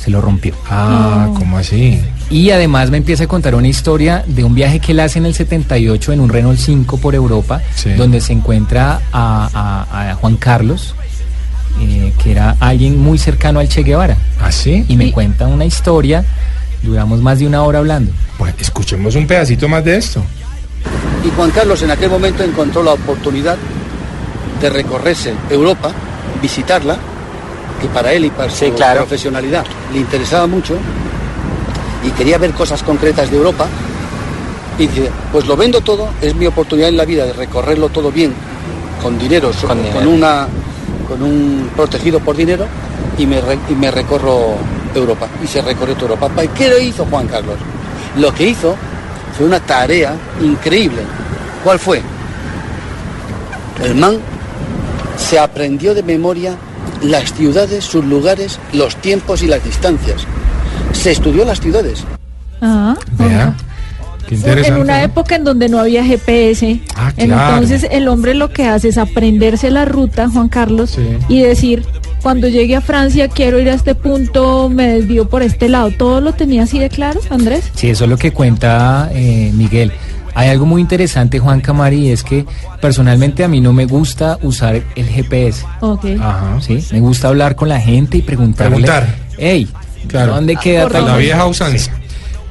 [0.01, 0.55] se lo rompió.
[0.71, 1.99] Ah, ¿cómo así?
[2.31, 5.27] Y además me empieza a contar una historia de un viaje que él hace en
[5.27, 7.91] el 78 en un Renault 5 por Europa, Sí.
[7.95, 9.49] donde se encuentra a,
[9.93, 10.95] a- a Juan Carlos,
[11.81, 14.17] eh, que era alguien muy cercano al Che Guevara.
[14.41, 14.85] ¿Ah, sí?
[14.89, 16.25] Y me Y- cuenta una historia,
[16.83, 18.13] duramos más de una hora hablando.
[18.39, 20.23] Pues escuchemos un pedacito más de esto.
[21.25, 23.57] Y Juan Carlos en aquel momento encontró la oportunidad
[24.61, 25.91] de recorrerse Europa,
[26.43, 26.97] visitarla,
[27.81, 29.01] que para él y para Sí, su claro.
[29.01, 30.77] profesionalidad le interesaba mucho
[32.05, 33.67] y quería ver cosas concretas de Europa.
[34.79, 38.11] Y dice, pues lo vendo todo, es mi oportunidad en la vida de recorrerlo todo
[38.11, 38.33] bien,
[39.03, 40.11] con dinero, Con con, dinero.
[40.11, 40.49] una
[41.05, 42.67] con un protegido por dinero
[43.19, 44.55] y me, re- y me recorro
[44.95, 45.29] Europa.
[45.43, 46.45] Y se recorrió toda Europa.
[46.45, 47.57] ¿Y qué lo hizo Juan Carlos?
[48.17, 48.77] Lo que hizo
[49.37, 51.03] fue una tarea increíble.
[51.63, 52.01] ¿Cuál fue?
[53.83, 54.19] El man
[55.17, 56.57] se aprendió de memoria
[57.03, 60.23] las ciudades, sus lugares, los tiempos y las distancias.
[60.93, 62.05] Se estudió las ciudades.
[63.21, 63.53] Ah.
[64.29, 64.69] Qué interesante.
[64.77, 67.55] En una época en donde no había GPS, Ah, claro.
[67.57, 71.03] entonces el hombre lo que hace es aprenderse la ruta, Juan Carlos, Sí.
[71.29, 71.85] y decir,
[72.23, 75.91] cuando llegue a Francia quiero ir a este punto, me desvío por este lado.
[75.91, 77.71] ¿Todo lo tenía así de claro, Andrés?
[77.75, 79.93] Sí, eso es lo que cuenta eh, Miguel.
[80.37, 82.45] Hay algo muy interesante, Juan Camari, es que
[82.81, 85.65] personalmente a mí no me gusta usar el GPS.
[85.81, 86.07] Ok.
[86.21, 86.61] Ajá.
[86.61, 86.85] ¿sí?
[86.91, 88.79] Me gusta hablar con la gente y preguntarle.
[88.79, 89.15] Preguntar.
[89.39, 89.69] Hey,
[90.09, 90.35] Claro.
[90.35, 91.93] ¿dónde queda tal La vieja usanza.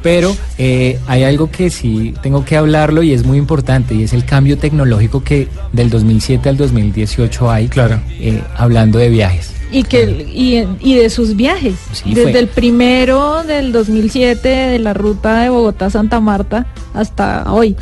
[0.04, 4.14] Pero eh, hay algo que sí tengo que hablarlo y es muy importante y es
[4.14, 8.00] el cambio tecnológico que del 2007 al 2018 hay Claro.
[8.20, 9.52] eh, hablando de viajes.
[9.72, 11.74] Y, que, y, y de sus viajes.
[11.94, 12.40] Sí, Desde fue.
[12.42, 17.76] el primero del 2007, de la ruta de Bogotá a Santa Marta, hasta hoy.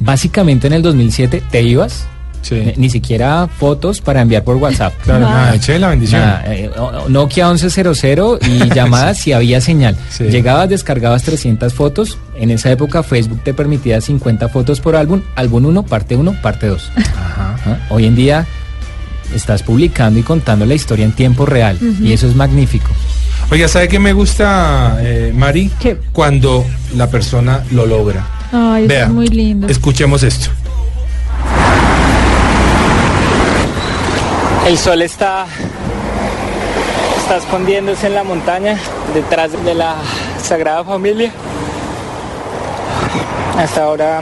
[0.00, 2.06] Básicamente en el 2007 te ibas,
[2.42, 2.72] Sí.
[2.76, 4.92] ni siquiera fotos para enviar por WhatsApp.
[5.04, 5.36] Claro, Nada.
[5.42, 6.20] nada, eché la bendición.
[6.20, 6.70] Nada, eh,
[7.08, 9.96] Nokia 1100 y llamadas si había señal.
[10.10, 10.24] Sí.
[10.24, 12.18] Llegabas, descargabas 300 fotos.
[12.36, 16.66] En esa época Facebook te permitía 50 fotos por álbum, álbum 1, parte 1, parte
[16.68, 16.92] 2.
[16.96, 17.54] Ajá.
[17.54, 17.80] Ajá.
[17.90, 18.46] Hoy en día
[19.34, 22.88] estás publicando y contando la historia en tiempo real y eso es magnífico.
[23.50, 25.70] Oiga, ¿sabe qué me gusta, eh, Mari?
[25.80, 25.96] ¿Qué?
[26.12, 26.64] Cuando
[26.96, 28.26] la persona lo logra.
[28.52, 29.66] Ay, Vea, es muy lindo.
[29.68, 30.50] escuchemos esto.
[34.68, 35.46] El sol está,
[37.20, 38.78] está escondiéndose en la montaña
[39.14, 39.96] detrás de la
[40.42, 41.32] Sagrada Familia.
[43.56, 44.20] Hasta ahora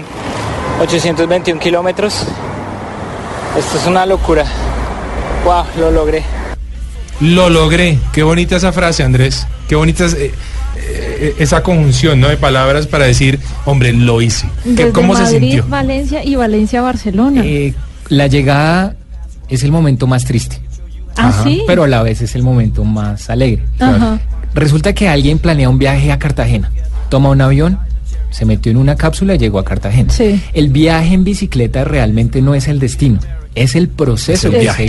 [0.80, 2.22] 821 kilómetros.
[3.58, 4.44] Esto es una locura.
[5.44, 6.22] Wow, lo logré.
[7.20, 7.98] Lo logré.
[8.12, 9.48] Qué bonita esa frase, Andrés.
[9.68, 10.04] Qué bonita.
[10.04, 10.32] es, eh,
[10.76, 12.28] eh, esa conjunción ¿no?
[12.28, 14.46] de palabras para decir, hombre, lo hice.
[14.62, 15.64] ¿Qué- Desde ¿Cómo se Madrid, sintió?
[15.66, 17.42] Valencia y Valencia, Barcelona.
[17.44, 17.74] Eh,
[18.10, 18.94] la llegada
[19.48, 20.60] es el momento más triste,
[21.16, 21.62] ¿Ah, ajá, sí?
[21.66, 23.64] pero a la vez es el momento más alegre.
[23.78, 24.20] Ajá.
[24.54, 26.70] Resulta que alguien planea un viaje a Cartagena,
[27.08, 27.78] toma un avión,
[28.30, 30.12] se metió en una cápsula y llegó a Cartagena.
[30.12, 30.42] Sí.
[30.52, 33.18] El viaje en bicicleta realmente no es el destino.
[33.54, 34.86] Es el proceso Es el del viaje.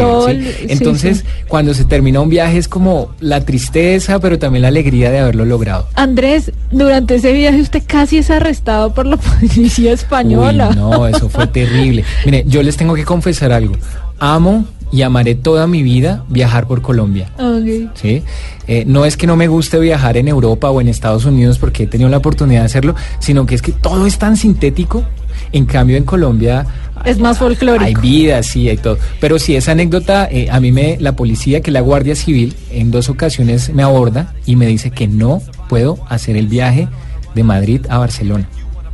[0.68, 1.24] Entonces, sí.
[1.48, 5.46] cuando se termina un viaje es como la tristeza, pero también la alegría de haberlo
[5.46, 5.88] logrado.
[5.94, 10.68] Andrés, durante ese viaje usted casi es arrestado por la policía española.
[10.72, 12.04] Uy, no, eso fue terrible.
[12.26, 13.76] Mire, yo les tengo que confesar algo.
[14.20, 17.30] Amo y amaré toda mi vida viajar por Colombia.
[17.38, 17.92] Ok.
[17.96, 18.24] ¿sí?
[18.68, 21.84] Eh, no es que no me guste viajar en Europa o en Estados Unidos porque
[21.84, 25.04] he tenido la oportunidad de hacerlo, sino que es que todo es tan sintético.
[25.52, 26.66] En cambio, en Colombia
[27.06, 27.86] Es más folclórico.
[27.86, 28.98] hay vida, sí, hay todo.
[29.20, 32.56] Pero sí, esa anécdota, eh, a mí me, la policía, que es la Guardia Civil,
[32.72, 36.88] en dos ocasiones me aborda y me dice que no puedo hacer el viaje
[37.36, 38.50] de Madrid a Barcelona.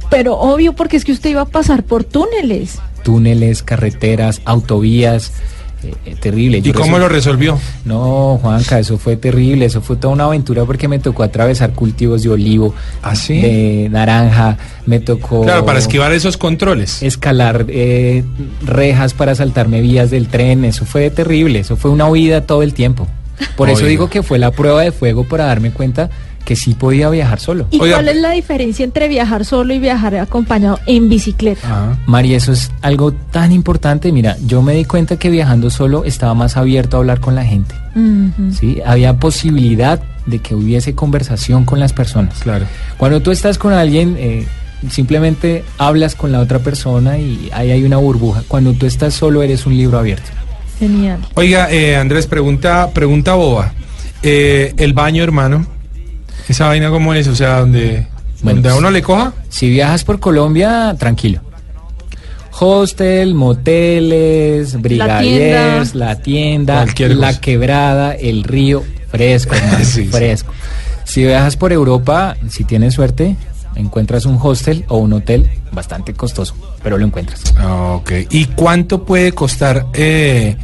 [0.09, 2.79] Pero obvio, porque es que usted iba a pasar por túneles.
[3.03, 5.31] Túneles, carreteras, autovías,
[5.83, 6.61] eh, eh, terrible.
[6.63, 7.59] ¿Y cómo lo resolvió?
[7.83, 12.23] No, Juanca, eso fue terrible, eso fue toda una aventura porque me tocó atravesar cultivos
[12.23, 13.41] de olivo, ¿Ah, sí?
[13.41, 17.03] de naranja, me tocó Claro, para esquivar esos controles.
[17.03, 18.23] escalar eh,
[18.65, 22.73] rejas para saltarme vías del tren, eso fue terrible, eso fue una huida todo el
[22.73, 23.07] tiempo.
[23.57, 26.09] Por eso digo que fue la prueba de fuego para darme cuenta
[26.45, 27.67] que sí podía viajar solo.
[27.71, 31.67] ¿Y Oiga, cuál es la diferencia entre viajar solo y viajar acompañado en bicicleta?
[31.67, 31.97] Ajá.
[32.05, 34.11] Mari, eso es algo tan importante.
[34.11, 37.45] Mira, yo me di cuenta que viajando solo estaba más abierto a hablar con la
[37.45, 37.75] gente.
[38.59, 38.79] ¿sí?
[38.85, 42.39] Había posibilidad de que hubiese conversación con las personas.
[42.39, 42.65] Claro.
[42.97, 44.45] Cuando tú estás con alguien, eh,
[44.89, 48.43] simplemente hablas con la otra persona y ahí hay una burbuja.
[48.47, 50.29] Cuando tú estás solo, eres un libro abierto.
[50.79, 51.19] Genial.
[51.35, 53.73] Oiga, eh, Andrés, pregunta, pregunta boba.
[54.21, 55.65] Eh, el baño, hermano.
[56.47, 58.07] Esa vaina cómo es, o sea, donde,
[58.41, 59.33] Bueno, donde a uno le coja.
[59.49, 61.41] Si viajas por Colombia, tranquilo.
[62.59, 67.41] Hostel, moteles, brigadiers, la tienda, Cualquier la cosa.
[67.41, 70.05] quebrada, el río, fresco, hermano, Sí, sí.
[70.05, 70.53] fresco.
[71.03, 73.35] Si viajas por Europa, si tienes suerte,
[73.75, 77.41] encuentras un hostel o un hotel bastante costoso, pero lo encuentras.
[77.57, 78.11] Ah, Ok.
[78.29, 80.55] ¿Y cuánto puede costar eh,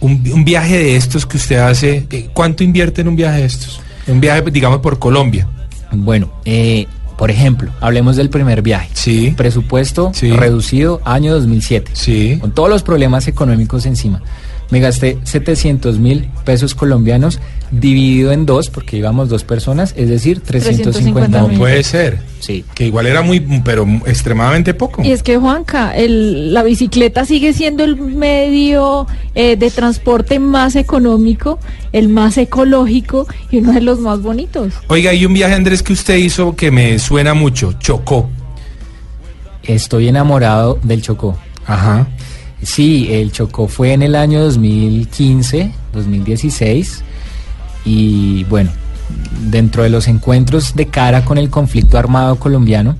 [0.00, 2.06] un, un viaje de estos que usted hace?
[2.10, 3.80] Eh, ¿Cuánto invierte en un viaje de estos?
[4.08, 5.46] Un viaje, digamos, por Colombia.
[5.92, 8.90] Bueno, eh, por ejemplo, hablemos del primer viaje.
[8.94, 9.34] Sí.
[9.36, 10.30] Presupuesto Sí.
[10.30, 11.90] reducido, año 2007.
[11.94, 12.38] Sí.
[12.40, 14.22] Con todos los problemas económicos encima.
[14.70, 17.40] Me gasté 700 mil pesos colombianos
[17.70, 21.58] dividido en dos, porque íbamos dos personas, es decir, 350 No mil.
[21.58, 22.20] puede ser.
[22.40, 22.64] Sí.
[22.74, 25.02] Que igual era muy, pero extremadamente poco.
[25.02, 30.76] Y es que Juanca, el- la bicicleta sigue siendo el medio eh, de transporte más
[30.76, 31.58] económico,
[31.92, 34.72] el más ecológico y uno de los más bonitos.
[34.88, 37.74] Oiga, hay un viaje, Andrés, que usted hizo que me suena mucho.
[37.74, 38.28] Chocó.
[39.62, 41.36] Estoy enamorado del Chocó.
[41.66, 42.08] Ajá.
[42.62, 47.04] Sí, el Chocó fue en el año 2015, 2016
[47.84, 48.70] y bueno,
[49.50, 52.96] dentro de los encuentros de cara con el conflicto armado colombiano,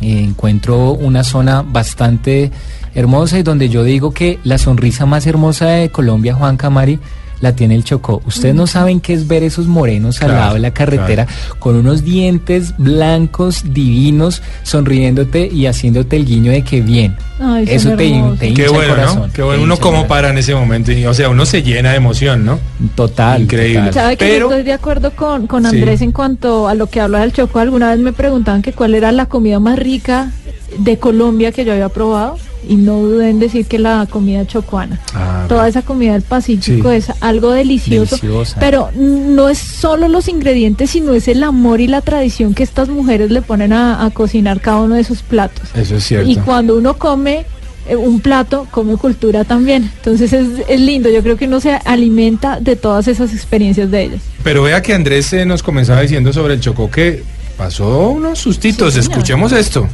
[0.00, 2.50] eh, encuentro una zona bastante
[2.94, 6.98] hermosa y donde yo digo que la sonrisa más hermosa de Colombia, Juan Camari,
[7.42, 8.22] la tiene el Chocó.
[8.24, 11.26] Ustedes no saben qué es ver esos morenos al lado de la carretera
[11.58, 17.16] con unos dientes blancos divinos sonriéndote y haciéndote el guiño de que bien.
[17.40, 19.18] Ay, Eso te, te hincha Qué el corazón.
[19.26, 19.32] ¿no?
[19.32, 19.62] Qué bueno.
[19.64, 20.92] Uno como para en ese momento.
[20.92, 22.58] y, O sea, uno se llena de emoción, ¿no?
[22.94, 23.42] Total.
[23.42, 23.88] Increíble.
[23.88, 23.94] total.
[23.94, 25.76] ¿Sabe que Pero- yo estoy de acuerdo con, con Sí.
[25.76, 27.58] Andrés en cuanto a lo que habla del Chocó?
[27.58, 30.30] Alguna vez me preguntaban que cuál era la comida más rica
[30.78, 32.36] de Colombia que yo había probado
[32.68, 35.00] y no dudé en decir que la comida chocuana.
[35.14, 36.96] Ah, Toda esa comida del Pacífico Sí.
[36.96, 38.56] es algo delicioso, Deliciosa.
[38.60, 42.88] pero no es solo los ingredientes, sino es el amor y la tradición que estas
[42.88, 45.68] mujeres le ponen a, a cocinar cada uno de sus platos.
[45.74, 46.28] Eso es cierto.
[46.30, 47.44] Y cuando uno come
[47.88, 49.90] eh, un plato, come cultura también.
[49.96, 54.02] Entonces es, es lindo, yo creo que uno se alimenta de todas esas experiencias de
[54.04, 54.20] ellas.
[54.44, 57.22] Pero vea que Andrés eh, nos comenzaba diciendo sobre el Chocó que
[57.56, 58.94] pasó unos sustitos.
[58.94, 59.00] Sí.
[59.00, 59.88] Escuchemos esto.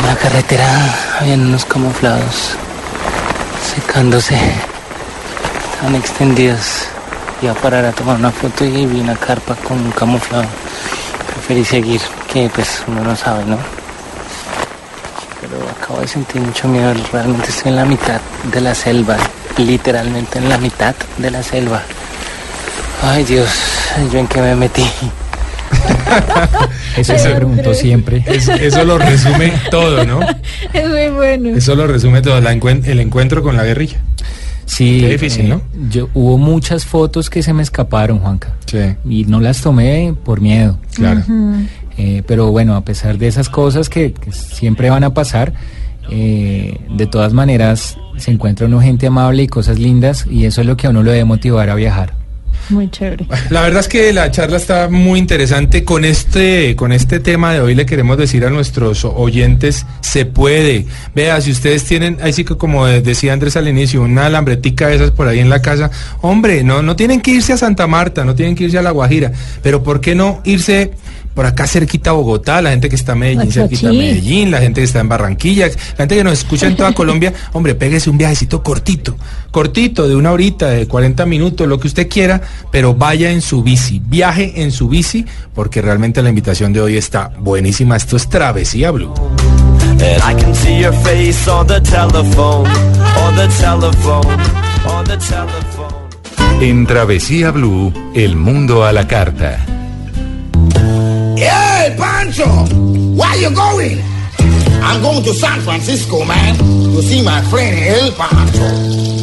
[0.00, 0.66] En la carretera
[1.20, 2.56] habían unos camuflados
[3.74, 4.34] secándose.
[5.74, 6.86] Estaban extendidos.
[7.42, 10.46] Iba a parar a tomar una foto y vi una carpa con un camuflado.
[11.26, 12.00] Preferí seguir,
[12.32, 13.58] que pues uno no sabe, ¿no?
[15.40, 16.94] Pero acabo de sentir mucho miedo.
[17.12, 18.20] Realmente estoy en la mitad
[18.52, 19.18] de la selva.
[19.58, 21.82] Literalmente en la mitad de la selva.
[23.02, 23.50] Ay Dios,
[24.10, 24.90] yo en qué me metí.
[26.96, 28.22] Eso se preguntó siempre.
[28.26, 30.20] Es- eso lo resume todo, ¿no?
[30.72, 31.50] Es muy bueno.
[31.56, 33.98] Eso lo resume todo, la encuen- el encuentro con la guerrilla.
[34.66, 35.62] Sí, Qué difícil, eh, ¿no?
[35.90, 38.54] Yo, hubo muchas fotos que se me escaparon, Juanca.
[38.66, 40.78] Sí, Y no las tomé por miedo.
[40.94, 41.22] claro.
[41.98, 45.52] Eh, pero bueno, a pesar de esas cosas que, que siempre van a pasar,
[46.08, 50.66] eh, de todas maneras se encuentra uno gente amable y cosas lindas y eso es
[50.66, 52.14] lo que a uno lo debe motivar a viajar.
[52.70, 53.26] Muy chévere.
[53.50, 55.84] La verdad es que la charla está muy interesante.
[55.84, 60.86] Con este, con este tema de hoy le queremos decir a nuestros oyentes, se puede.
[61.14, 64.96] Vea, si ustedes tienen, ahí sí que como decía Andrés al inicio, una alambretica de
[64.96, 68.24] esas por ahí en la casa, hombre, no, no tienen que irse a Santa Marta,
[68.24, 70.92] no tienen que irse a La Guajira, pero ¿por qué no irse
[71.34, 73.92] por acá cerquita a Bogotá, la gente que está en Medellín, cerquita a.
[73.92, 77.32] Medellín, la gente que está en Barranquilla, la gente que nos escucha en toda Colombia,
[77.52, 79.16] hombre, péguese un viajecito cortito,
[79.50, 82.40] cortito, de una horita, de 40 minutos, lo que usted quiera,
[82.70, 86.96] pero vaya en su bici, viaje en su bici, porque realmente la invitación de hoy
[86.96, 87.96] está buenísima.
[87.96, 89.12] Esto es Travesía Blue.
[96.60, 99.79] En Travesía Blue, el mundo a la carta.
[101.90, 102.46] Hey, Pancho,
[103.18, 103.98] where you going?
[104.82, 108.68] I'm going to San Francisco, man, to see my friend El Pancho.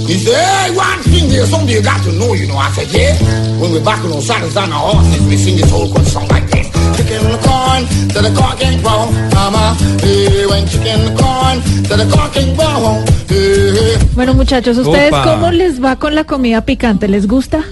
[0.05, 2.57] He said, hey, one thing there's something you got to know, you know.
[2.57, 3.15] I said, yeah.
[3.61, 6.45] When we're back on our saddles on our horses, we sing this whole song like
[6.51, 6.67] this.
[6.97, 9.77] Chicken in the corn, to the corn can grow, mama.
[10.01, 14.07] Hey, when chicken in the corn, to the corn can grow, hey, hey.
[14.13, 15.23] Bueno, muchachos, ¿ustedes Opa.
[15.23, 17.07] cómo les va con la comida picante?
[17.07, 17.63] ¿Les gusta?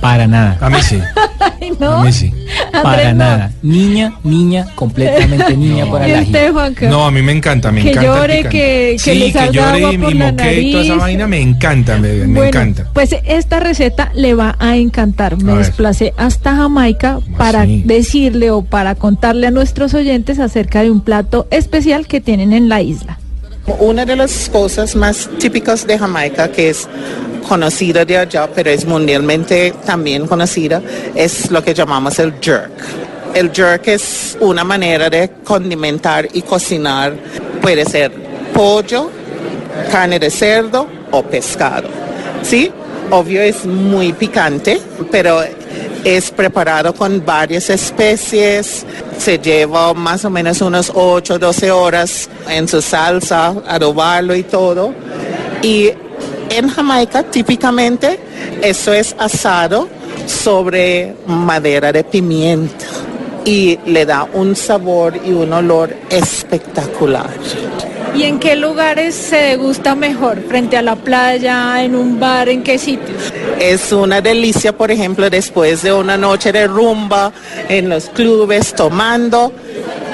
[0.00, 0.56] Para nada.
[0.60, 0.98] A mí sí,
[1.60, 1.92] Ay, no.
[1.98, 2.32] a mí sí.
[2.72, 3.18] Andrés, Para no.
[3.18, 3.52] nada.
[3.62, 6.88] Niña, niña, completamente niña para ¿Y la Juanca?
[6.88, 8.08] No, a mí me encanta, me Que encanta.
[8.18, 10.88] llore, que- que sí, que llore agua y, por y la moquee y toda esa
[10.94, 11.02] nariz.
[11.02, 12.86] vaina me encanta, me, me Bueno, encanta.
[12.92, 15.36] Pues esta receta le va a encantar.
[15.36, 15.66] Me A ver.
[15.66, 17.82] desplacé hasta Jamaica ¿Cómo para así?
[17.84, 22.68] decirle o para contarle a nuestros oyentes acerca de un plato especial que tienen en
[22.68, 23.18] la isla.
[23.78, 26.88] Una de las cosas más típicas de Jamaica, que es
[27.48, 30.82] conocida de allá, pero es mundialmente también conocida,
[31.14, 32.70] es lo que llamamos el jerk.
[33.34, 37.14] El jerk es una manera de condimentar y cocinar.
[37.62, 38.12] Puede ser
[38.52, 39.10] pollo,
[39.90, 41.88] carne de cerdo o pescado.
[42.42, 42.70] ¿Sí?
[43.10, 44.80] Obvio es muy picante,
[45.10, 45.42] pero
[46.04, 48.84] es preparado con varias especies.
[49.18, 54.42] Se lleva más o menos unos 8 o 12 horas en su salsa, adobarlo y
[54.42, 54.94] todo.
[55.62, 55.90] Y
[56.48, 58.18] en Jamaica típicamente
[58.62, 59.88] eso es asado
[60.26, 62.86] sobre madera de pimienta
[63.44, 67.30] y le da un sabor y un olor espectacular.
[68.14, 70.42] ¿Y en qué lugares se degusta mejor?
[70.48, 73.32] ¿Frente a la playa, en un bar, en qué sitios?
[73.58, 77.32] Es una delicia, por ejemplo, después de una noche de rumba
[77.68, 79.52] en los clubes tomando,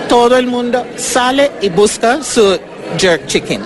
[0.08, 2.58] todo el mundo sale y busca su
[2.98, 3.62] jerk chicken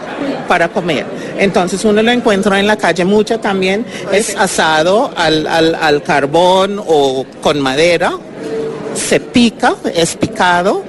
[0.48, 1.04] para comer.
[1.38, 7.24] Entonces uno lo encuentra en la calle mucho también, es asado al- al carbón o
[7.42, 8.12] con madera,
[8.94, 10.82] se pica, es picado.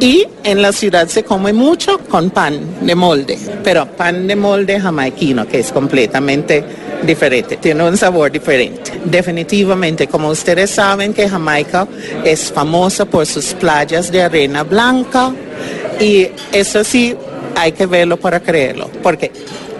[0.00, 4.80] Y en la ciudad se come mucho con pan de molde, pero pan de molde
[4.80, 6.64] jamaiquino, que es completamente
[7.02, 8.92] diferente, tiene un sabor diferente.
[9.04, 11.86] Definitivamente, como ustedes saben que Jamaica
[12.24, 15.32] es famosa por sus playas de arena blanca
[16.00, 17.14] y eso sí
[17.56, 19.30] hay que verlo para creerlo, porque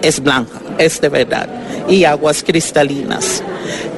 [0.01, 1.49] es blanca, es de verdad,
[1.89, 3.43] y aguas cristalinas.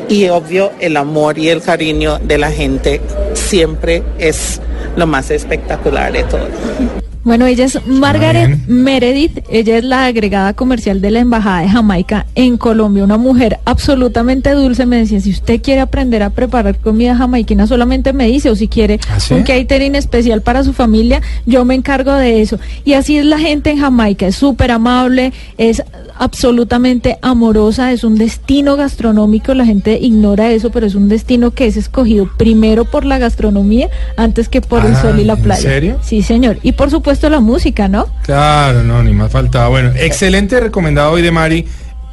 [0.08, 3.02] Y obvio, el amor y el cariño de la gente
[3.34, 4.62] siempre es
[4.96, 7.05] lo más espectacular de todo.
[7.26, 8.60] Bueno, ella es Margaret.
[8.68, 13.58] Meredith, ella es la agregada comercial de la Embajada de Jamaica en Colombia, una mujer
[13.66, 14.86] absolutamente dulce.
[14.86, 18.68] Me decía, si usted quiere aprender a preparar comida jamaiquina, solamente me dice, o si
[18.68, 19.34] quiere ¿Ah, sí?
[19.34, 22.60] un catering especial para su familia, yo me encargo de eso.
[22.84, 25.82] Y así es la gente en Jamaica, es súper amable, es
[26.20, 31.66] absolutamente amorosa, es un destino gastronómico, la gente ignora eso, pero es un destino que
[31.66, 35.42] es escogido primero por la gastronomía antes que por el Ah, sol y la ¿en
[35.42, 35.62] playa.
[35.62, 35.98] serio?
[36.04, 36.60] Sí, señor.
[36.62, 38.08] Y por supuesto la música, ¿no?
[38.24, 39.70] Claro, no, ni más faltaba.
[39.70, 41.66] Bueno, excelente recomendado hoy de Mari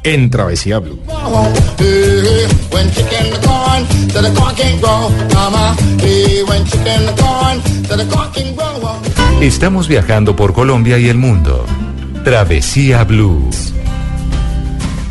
[0.03, 0.99] en Travesía Blue.
[9.41, 11.65] Estamos viajando por Colombia y el mundo.
[12.23, 13.49] Travesía Blue.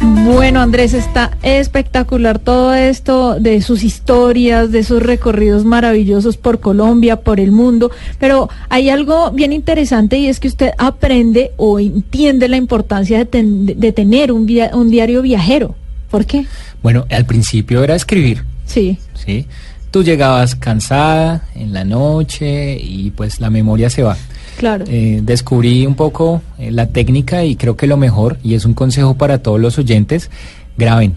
[0.03, 7.17] Bueno, Andrés, está espectacular todo esto de sus historias, de sus recorridos maravillosos por Colombia,
[7.21, 12.48] por el mundo, pero hay algo bien interesante y es que usted aprende o entiende
[12.48, 15.75] la importancia de, ten- de tener un, via- un diario viajero.
[16.11, 16.46] ¿Por qué?
[16.83, 18.98] Bueno, al principio era escribir, Sí.
[19.15, 19.46] ¿sí?
[19.90, 24.17] Tú llegabas cansada en la noche y pues la memoria se va.
[24.59, 24.85] Claro.
[24.88, 28.75] Eh, descubrí un poco eh, la técnica y creo que lo mejor, y es un
[28.75, 30.31] consejo para todos los oyentes,
[30.77, 31.15] graben.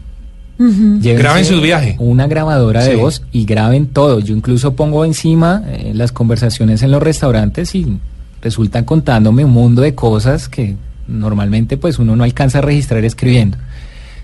[0.57, 0.99] Ujú.
[1.01, 1.95] Llévense Graben su viaje.
[1.99, 2.97] Una grabadora de Sí.
[2.97, 4.19] voz y graben todo.
[4.21, 7.99] Yo incluso pongo encima eh, las conversaciones en los restaurantes y
[8.41, 10.75] resultan contándome un mundo de cosas que
[11.07, 13.57] normalmente pues uno no alcanza a registrar escribiendo.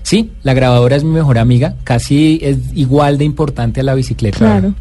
[0.04, 4.38] Sí, la grabadora es mi mejor amiga, casi es igual de importante a la bicicleta.
[4.38, 4.74] Claro.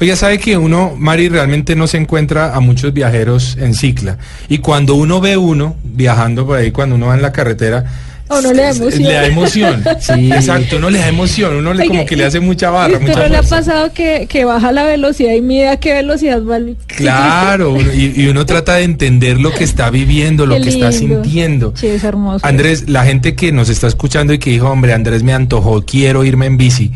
[0.00, 4.18] Oiga, sabe que uno, Mari, realmente no se encuentra a muchos viajeros en cicla.
[4.48, 7.84] Y cuando uno ve uno viajando por ahí, cuando uno va en la carretera,
[8.28, 9.02] A uno le da emoción.
[9.02, 9.84] le da emoción.
[10.00, 10.30] Sí.
[10.32, 12.96] Exacto, uno le da emoción, uno le, como que y- le hace mucha barra, ¿Y
[12.96, 16.40] usted mucha le ha pasado que, que baja la velocidad y mide a qué velocidad
[16.44, 20.62] va el Claro, y, y uno trata de entender lo que está viviendo, lo Qué
[20.62, 21.72] que está sintiendo.
[21.76, 22.46] Sí, es hermoso.
[22.46, 26.24] Andrés, la gente que nos está escuchando y que dijo, hombre, Andrés me antojó, quiero
[26.24, 26.92] irme en bici,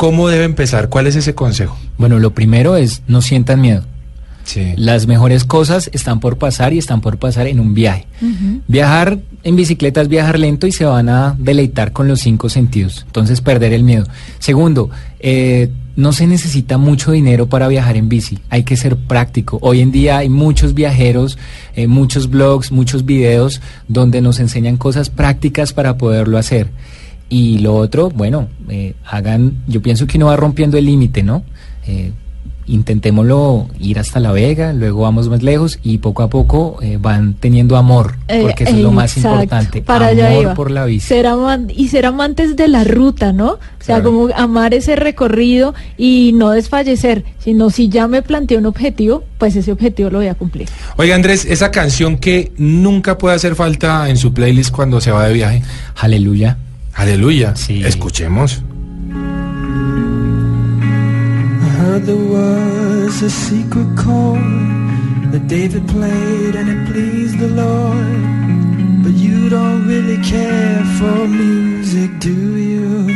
[0.00, 0.88] ¿cómo debe empezar?
[0.88, 1.76] ¿Cuál es ese consejo?
[1.98, 3.84] Bueno, lo primero es no sientan miedo.
[4.44, 4.72] Sí.
[4.76, 8.06] Las mejores cosas están por pasar y están por pasar en un viaje.
[8.66, 13.02] Viajar en bicicleta es viajar lento y se van a deleitar con los cinco sentidos.
[13.04, 14.06] Entonces, perder el miedo.
[14.38, 14.88] Segundo,
[15.18, 18.38] eh, no se necesita mucho dinero para viajar en bici.
[18.48, 19.58] Hay que ser práctico.
[19.60, 21.36] Hoy en día hay muchos viajeros,
[21.76, 26.70] eh, muchos blogs, muchos videos donde nos enseñan cosas prácticas para poderlo hacer.
[27.30, 31.42] Y lo otro, bueno, eh, hagan, yo pienso que uno va rompiendo el límite, ¿no?
[31.86, 32.12] Eh,
[32.66, 37.34] intentémoslo ir hasta La Vega, luego vamos más lejos y poco a poco eh, van
[37.34, 40.54] teniendo amor, Eh, porque eso es lo más exacto, importante, Para allá amor iba.
[40.54, 41.06] por la bici.
[41.08, 43.52] Ser aman- y ser amantes de la ruta, ¿no?
[43.52, 44.04] O sea, Claro.
[44.12, 49.56] como amar ese recorrido y no desfallecer, sino si ya me planteé un objetivo, pues
[49.56, 50.68] ese objetivo lo voy a cumplir.
[50.96, 55.26] Oiga, Andrés, esa canción que nunca puede hacer falta en su playlist cuando se va
[55.26, 55.62] de viaje.
[55.96, 56.56] Aleluya.
[57.00, 57.56] Aleluya.
[57.56, 57.82] Sí.
[57.82, 58.62] Escuchemos.
[61.64, 64.42] I heard there was a secret chord
[65.32, 68.20] that David played and it pleased the Lord.
[69.02, 73.06] But you don't really care for music, do you?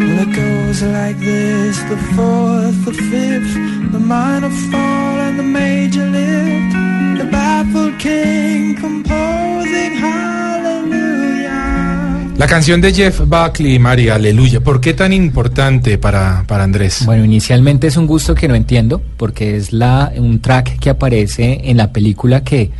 [0.00, 3.54] Well, it goes like this the fourth, the fifth,
[3.92, 6.72] the minor fall, and the major lift.
[7.20, 10.39] The baffled king composing hallelujah.
[12.40, 14.60] La canción de Jeff Buckley, María, Aleluya.
[14.62, 17.02] ¿Por qué tan importante para, para Andrés?
[17.04, 21.60] Bueno, inicialmente es un gusto que no entiendo, porque es la un track que aparece
[21.64, 22.70] en la película que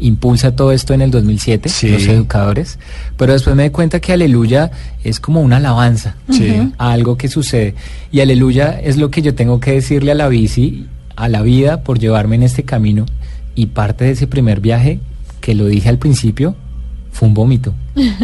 [0.00, 1.88] impulsa todo esto en el 2007, Sí.
[1.88, 2.78] Los Educadores,
[3.16, 4.70] pero después me di cuenta que Aleluya
[5.02, 6.70] es como una alabanza Sí.
[6.76, 7.74] a algo que sucede.
[8.12, 11.82] Y Aleluya es lo que yo tengo que decirle a la bici, a la vida,
[11.84, 13.06] por llevarme en este camino.
[13.54, 15.00] Y parte de ese primer viaje,
[15.40, 16.54] que lo dije al principio,
[17.16, 17.72] fue un vómito.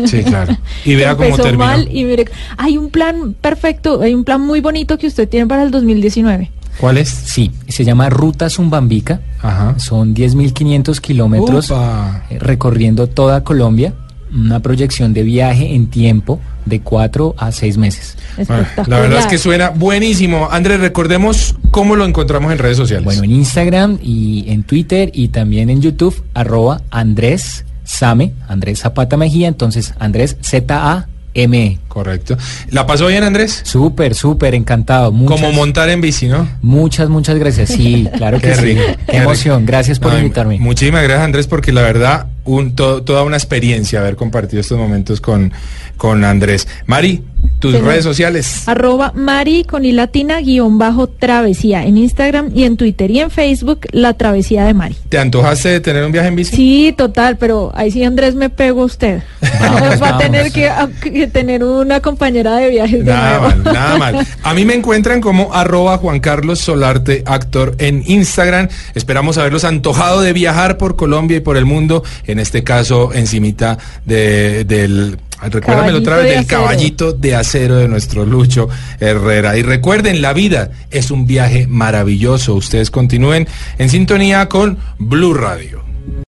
[0.04, 0.56] Sí, claro.
[0.84, 1.58] Y vea cómo terminó.
[1.64, 2.26] mal y mire,
[2.58, 6.50] hay un plan perfecto, hay un plan muy bonito que usted tiene para el 2019.
[6.78, 7.08] ¿Cuál es?
[7.08, 9.20] Sí, se llama Ruta Zumbambica.
[9.40, 9.78] Ajá.
[9.78, 13.94] Son 10.500 kilómetros eh, recorriendo toda Colombia.
[14.34, 18.16] Una proyección de viaje en tiempo de 4 a 6 meses.
[18.46, 20.48] Bueno, la verdad es que suena buenísimo.
[20.50, 23.04] Andrés, recordemos cómo lo encontramos en redes sociales.
[23.04, 29.16] Bueno, en Instagram y en Twitter y también en YouTube, arroba Andrés Same, Andrés Zapata
[29.16, 31.78] Mejía, entonces Andrés Z-A-M-E.
[31.88, 32.36] Correcto.
[32.70, 33.62] ¿La pasó bien, Andrés?
[33.62, 33.66] E.
[33.66, 35.12] Súper, súper encantado.
[35.12, 36.48] Muchas, Como montar en bici, ¿no?
[36.62, 37.70] Muchas, muchas gracias.
[37.70, 38.62] Sí, claro que Qué sí.
[38.62, 39.60] rico, Qué qué emoción.
[39.60, 39.68] rico.
[39.72, 40.58] Gracias por invitarme.
[40.58, 45.20] Muchísimas gracias, Andrés, porque la verdad, un, to- toda una experiencia haber compartido estos momentos
[45.20, 45.52] con,
[45.96, 46.66] con Andrés.
[46.86, 47.22] Mari,
[47.62, 47.88] tus Señor.
[47.88, 48.68] redes sociales.
[48.68, 53.30] Arroba Mari con i latina guion bajo travesía en Instagram y en Twitter y en
[53.30, 54.96] Facebook La Travesía de Mari.
[55.08, 56.54] ¿Te antojaste de tener un viaje en bici?
[56.56, 59.22] Sí, total, pero ahí sí Andrés me pego a usted.
[59.60, 63.62] Vamos, Va a tener que, a- que tener una compañera de viajes de Nada nuevo.
[63.62, 64.26] mal, nada mal.
[64.42, 68.68] A mí me encuentran como arroba Juan Carlos Solarte, actor en Instagram.
[68.96, 72.02] Esperamos haberlos antojado de viajar por Colombia y por el mundo.
[72.26, 75.18] En este caso, encimita de, del...
[75.50, 76.62] Recuérdamelo otra vez, de del acero.
[76.62, 78.68] caballito de acero de nuestro Lucho
[79.00, 79.56] Herrera.
[79.56, 82.54] Y recuerden, la vida es un viaje maravilloso.
[82.54, 83.46] Ustedes continúen
[83.78, 85.81] en sintonía con Blue Radio.